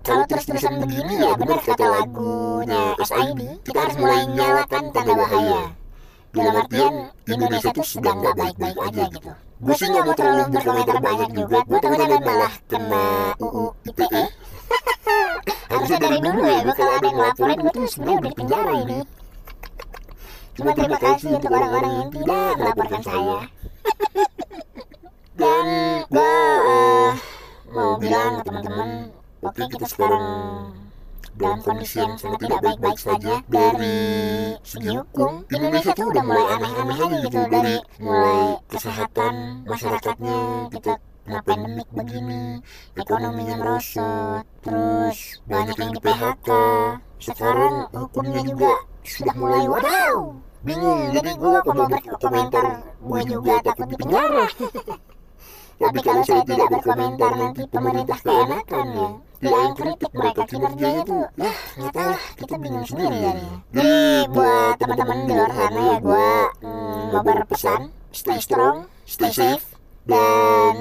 kalau 0.04 0.24
terus-terusan 0.28 0.84
begini 0.84 1.14
ya 1.16 1.32
benar 1.34 1.58
kata 1.64 1.86
lagunya 1.88 2.82
SID, 3.00 3.40
kita 3.64 3.78
harus 3.80 3.96
mulai 3.96 4.20
nyalakan 4.28 4.84
tanda 4.92 5.12
bahaya. 5.16 5.62
Dalam 6.34 6.54
artian 6.60 6.94
Indonesia 7.30 7.70
tuh 7.72 7.86
sedang 7.86 8.20
nggak 8.20 8.36
baik-baik 8.36 8.78
aja 8.84 9.04
gitu. 9.08 9.30
Gue 9.64 9.74
sih 9.80 9.88
nggak 9.88 10.04
mau 10.04 10.14
terlalu 10.18 10.42
berkomentar 10.52 10.98
banyak 11.00 11.30
juga. 11.32 11.58
Gue 11.64 11.78
takutnya 11.80 12.06
dan 12.10 12.22
malah 12.26 12.54
kena 12.68 13.04
UU 13.40 13.64
ITE 13.88 14.24
harusnya 15.74 15.98
dari 16.00 16.18
dulu 16.22 16.40
ya 16.44 16.58
gue 16.64 16.74
kalau 16.76 16.92
ada 16.96 17.06
yang 17.06 17.16
ngelaporin 17.18 17.58
gue 17.60 17.72
tuh 17.74 17.84
sebenarnya 17.88 18.16
udah 18.16 18.30
di 18.30 18.36
penjara 18.38 18.72
ini. 18.84 18.98
cuma 20.54 20.70
terima 20.70 20.98
kasih 21.02 21.28
untuk 21.34 21.50
orang-orang 21.50 21.92
yang 21.98 22.10
tidak 22.14 22.52
melaporkan 22.62 23.02
saya. 23.02 23.38
dan 25.34 25.66
gue 26.06 26.36
eh, 26.62 27.10
mau 27.74 27.92
bilang 27.98 28.30
ke 28.38 28.42
teman-teman 28.46 28.88
oke 29.44 29.62
kita 29.68 29.86
sekarang 29.86 30.24
dalam 31.36 31.60
kondisi 31.60 32.00
yang 32.00 32.16
sangat 32.16 32.48
tidak 32.48 32.60
baik-baik 32.64 32.96
saja 32.96 33.34
dari 33.44 33.98
segi 34.64 34.96
hukum 34.96 35.44
Indonesia 35.52 35.92
tuh 35.92 36.08
udah 36.08 36.24
mulai 36.24 36.44
aneh-aneh 36.56 36.96
aja 36.96 37.16
gitu 37.28 37.40
dari 37.52 37.76
mulai 38.00 38.40
kesehatan 38.72 39.34
masyarakatnya 39.68 40.38
kita 40.72 40.92
kena 41.24 41.40
pandemik 41.44 41.88
begini 41.92 42.64
ekonominya 42.96 43.54
merosot 43.60 44.44
terus 44.64 45.42
banyak 45.44 45.76
yang 45.76 45.92
di 45.92 46.00
PHK 46.00 46.48
sekarang 47.20 47.74
hukumnya 47.92 48.40
juga 48.48 48.72
sudah 49.04 49.34
mulai 49.36 49.68
wadaw 49.68 50.40
bingung. 50.64 51.12
jadi 51.12 51.30
gue 51.36 51.58
kalau 51.60 51.86
berkomentar 51.92 52.66
gue 52.96 53.20
juga 53.28 53.54
takut 53.60 53.86
di 53.92 53.96
penjara. 54.00 54.48
tapi 55.84 55.98
kalau 56.00 56.22
saya 56.24 56.42
tidak 56.48 56.68
berkomentar 56.72 57.32
nanti 57.36 57.62
pemerintah 57.68 58.18
keenakan 58.22 58.86
ya 58.94 59.08
tidak 59.40 59.60
yang 59.60 59.74
kritik 59.76 60.12
mereka 60.14 60.42
kinerjanya 60.46 61.02
tuh 61.04 61.24
ya 61.36 61.52
nggak 61.78 61.92
tahu 61.92 62.08
lah 62.12 62.22
kita 62.38 62.54
bingung 62.58 62.86
sendiri 62.86 63.16
jadinya. 63.18 63.56
Jadi 63.74 63.94
buat 64.30 64.74
teman-teman 64.80 65.18
di 65.26 65.32
luar 65.34 65.52
sana 65.52 65.80
ya 65.80 65.96
gue 66.00 66.28
mm, 66.64 67.02
mau 67.12 67.22
berpesan 67.22 67.80
stay 68.14 68.38
strong 68.40 68.76
stay 69.04 69.32
safe 69.34 69.74
dan 70.04 70.74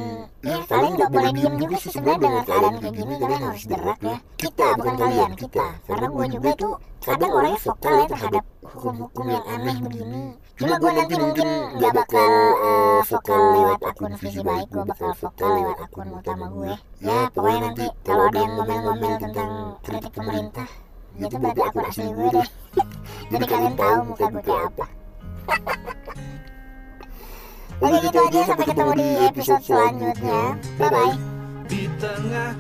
ya 0.44 0.58
kalian 0.68 0.92
nggak 1.00 1.12
boleh 1.16 1.32
diem 1.32 1.56
juga 1.56 1.76
sih 1.80 1.92
sebenarnya 1.96 2.20
dengan 2.28 2.44
keadaan 2.44 2.76
kayak 2.84 2.96
gini 3.00 3.14
kalian 3.16 3.42
harus 3.48 3.64
gerak 3.64 4.00
ya. 4.04 4.18
kita 4.36 4.66
bukan 4.76 4.96
kalian 5.00 5.32
kita. 5.40 5.68
karena 5.88 6.08
gue 6.12 6.26
juga 6.28 6.50
tuh 6.60 6.74
kadang 7.00 7.32
orangnya 7.32 7.60
vokal 7.64 7.94
ya 7.96 8.06
terhadap 8.12 8.44
hukum-hukum 8.64 9.26
yang 9.32 9.46
aneh 9.48 9.78
begini 9.80 10.24
cuma 10.54 10.76
gue 10.78 10.92
nanti 10.94 11.16
mungkin 11.18 11.48
nggak 11.82 11.94
bakal 11.98 12.30
eh, 12.62 13.02
vokal 13.10 13.42
lewat 13.58 13.80
akun 13.90 14.14
visi 14.22 14.42
baik 14.46 14.68
gue 14.70 14.84
bakal 14.86 15.10
vokal 15.18 15.50
lewat 15.50 15.78
akun 15.82 16.08
utama 16.14 16.46
gue 16.54 16.74
ya 17.02 17.18
pokoknya 17.34 17.60
nanti 17.70 17.86
kalau 18.06 18.24
ada 18.30 18.38
yang 18.38 18.54
ngomel-ngomel 18.58 19.14
tentang 19.18 19.50
kritik 19.82 20.14
pemerintah 20.14 20.70
itu 21.14 21.36
berarti 21.38 21.62
akun 21.62 21.86
asli 21.86 22.10
gue 22.10 22.30
deh. 22.34 22.48
jadi 23.32 23.46
kalian 23.46 23.74
tahu 23.78 23.98
muka 24.10 24.26
gue 24.34 24.42
kayak 24.42 24.64
apa. 24.66 24.86
Oke 27.84 27.98
gitu 28.00 28.18
aja. 28.18 28.40
sampai 28.48 28.66
ketemu 28.66 28.92
di 28.96 29.08
episode 29.28 29.62
selanjutnya. 29.62 30.42
Bye 30.80 30.90
bye 30.90 31.14
Di 31.68 31.82
tengah 32.00 32.56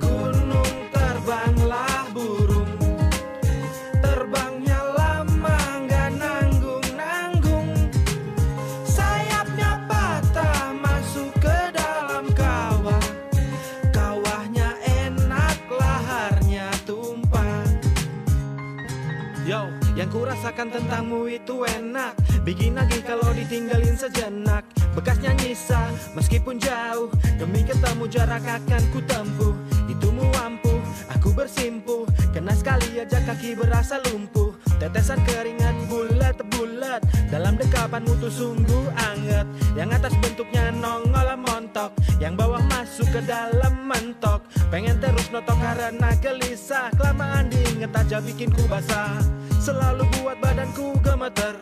yang 20.34 20.42
kurasakan 20.42 20.70
tentangmu 20.74 21.30
itu 21.30 21.62
enak. 21.62 22.18
Bikin 22.42 22.74
lagi 22.74 23.06
kalau 23.06 23.30
ditinggalin 23.38 23.94
sejenak. 23.94 24.66
Bekasnya 24.98 25.38
nyisa 25.38 25.86
meskipun 26.18 26.58
jauh. 26.58 27.14
Demi 27.38 27.62
ketemu 27.62 28.10
jarak 28.10 28.42
akan 28.42 28.82
ku 28.90 28.98
tempuh. 29.06 29.54
Itumu 29.86 30.26
ampuh, 30.42 30.82
aku 31.14 31.38
bersimpuh. 31.38 32.10
Kena 32.34 32.58
sekali 32.58 32.98
aja 32.98 33.22
kaki 33.22 33.54
berasa 33.54 34.02
lumpuh. 34.10 34.58
Tetesan 34.82 35.22
keringat 35.22 35.86
bulat-bulat 35.86 37.06
Dalam 37.30 37.54
dekapanmu 37.54 38.18
tuh 38.18 38.34
sungguh 38.34 38.90
anget. 39.14 39.46
Yang 39.78 40.02
atas 40.02 40.14
bentuknya 40.18 40.74
nongol 40.74 41.30
montok. 41.38 41.94
Yang 42.18 42.34
bawah 42.42 42.64
masuk 42.74 43.06
ke 43.14 43.22
dalam 43.22 43.86
mentok. 43.86 44.42
Pengen 44.74 44.98
terus 44.98 45.30
notok 45.30 45.62
karena 45.62 46.10
gelisah. 46.18 46.90
Kelamaan 46.98 47.54
diinget 47.54 47.94
aja 47.94 48.18
bikin 48.18 48.50
ku 48.50 48.66
basah 48.66 49.43
Selalu 49.64 50.04
buat 50.20 50.36
badanku 50.44 50.92
gemeter. 51.00 51.56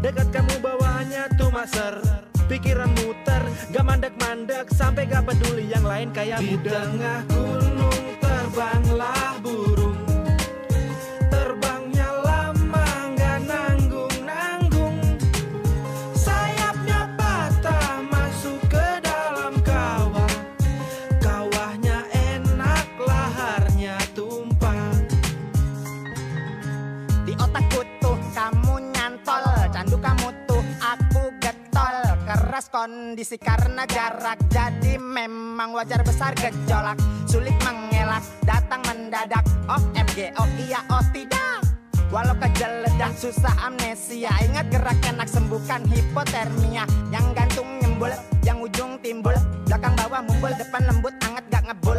Dekat 0.00 0.32
kamu 0.32 0.56
bawaannya 0.64 1.36
tuh 1.36 1.52
maser. 1.52 2.00
Pikiran 2.48 2.88
muter, 2.96 3.44
gak 3.72 3.84
mandek-mandek 3.86 4.66
Sampai 4.72 5.08
gak 5.08 5.24
peduli 5.24 5.72
yang 5.72 5.86
lain 5.86 6.12
kayak 6.12 6.42
Di 6.42 6.58
tengah 6.60 7.24
gunung 7.30 8.02
terbanglah 8.18 9.40
kondisi 33.22 33.38
karena 33.38 33.86
jarak. 33.86 34.34
Jadi 34.50 34.98
memang 34.98 35.70
wajar 35.78 36.02
besar 36.02 36.34
gejolak. 36.34 36.98
Sulit 37.30 37.54
mengelak, 37.62 38.18
datang 38.42 38.82
mendadak. 38.82 39.46
Oh 39.70 39.78
MG, 39.94 40.34
oh 40.42 40.48
iya, 40.58 40.82
oh 40.90 40.98
tidak. 41.14 41.62
Walau 42.10 42.34
kejeledak 42.42 43.14
susah 43.14 43.54
amnesia. 43.62 44.34
Ingat 44.42 44.74
gerak 44.74 44.98
enak 45.06 45.30
sembuhkan 45.30 45.86
hipotermia. 45.86 46.82
Yang 47.14 47.26
gantung 47.38 47.70
nyembul, 47.78 48.10
yang 48.42 48.58
ujung 48.58 48.98
timbul. 48.98 49.38
Belakang 49.70 49.94
bawah 50.02 50.26
mumbul, 50.26 50.50
depan 50.58 50.82
lembut 50.90 51.14
Anget 51.22 51.46
gak 51.46 51.62
ngebul, 51.70 51.98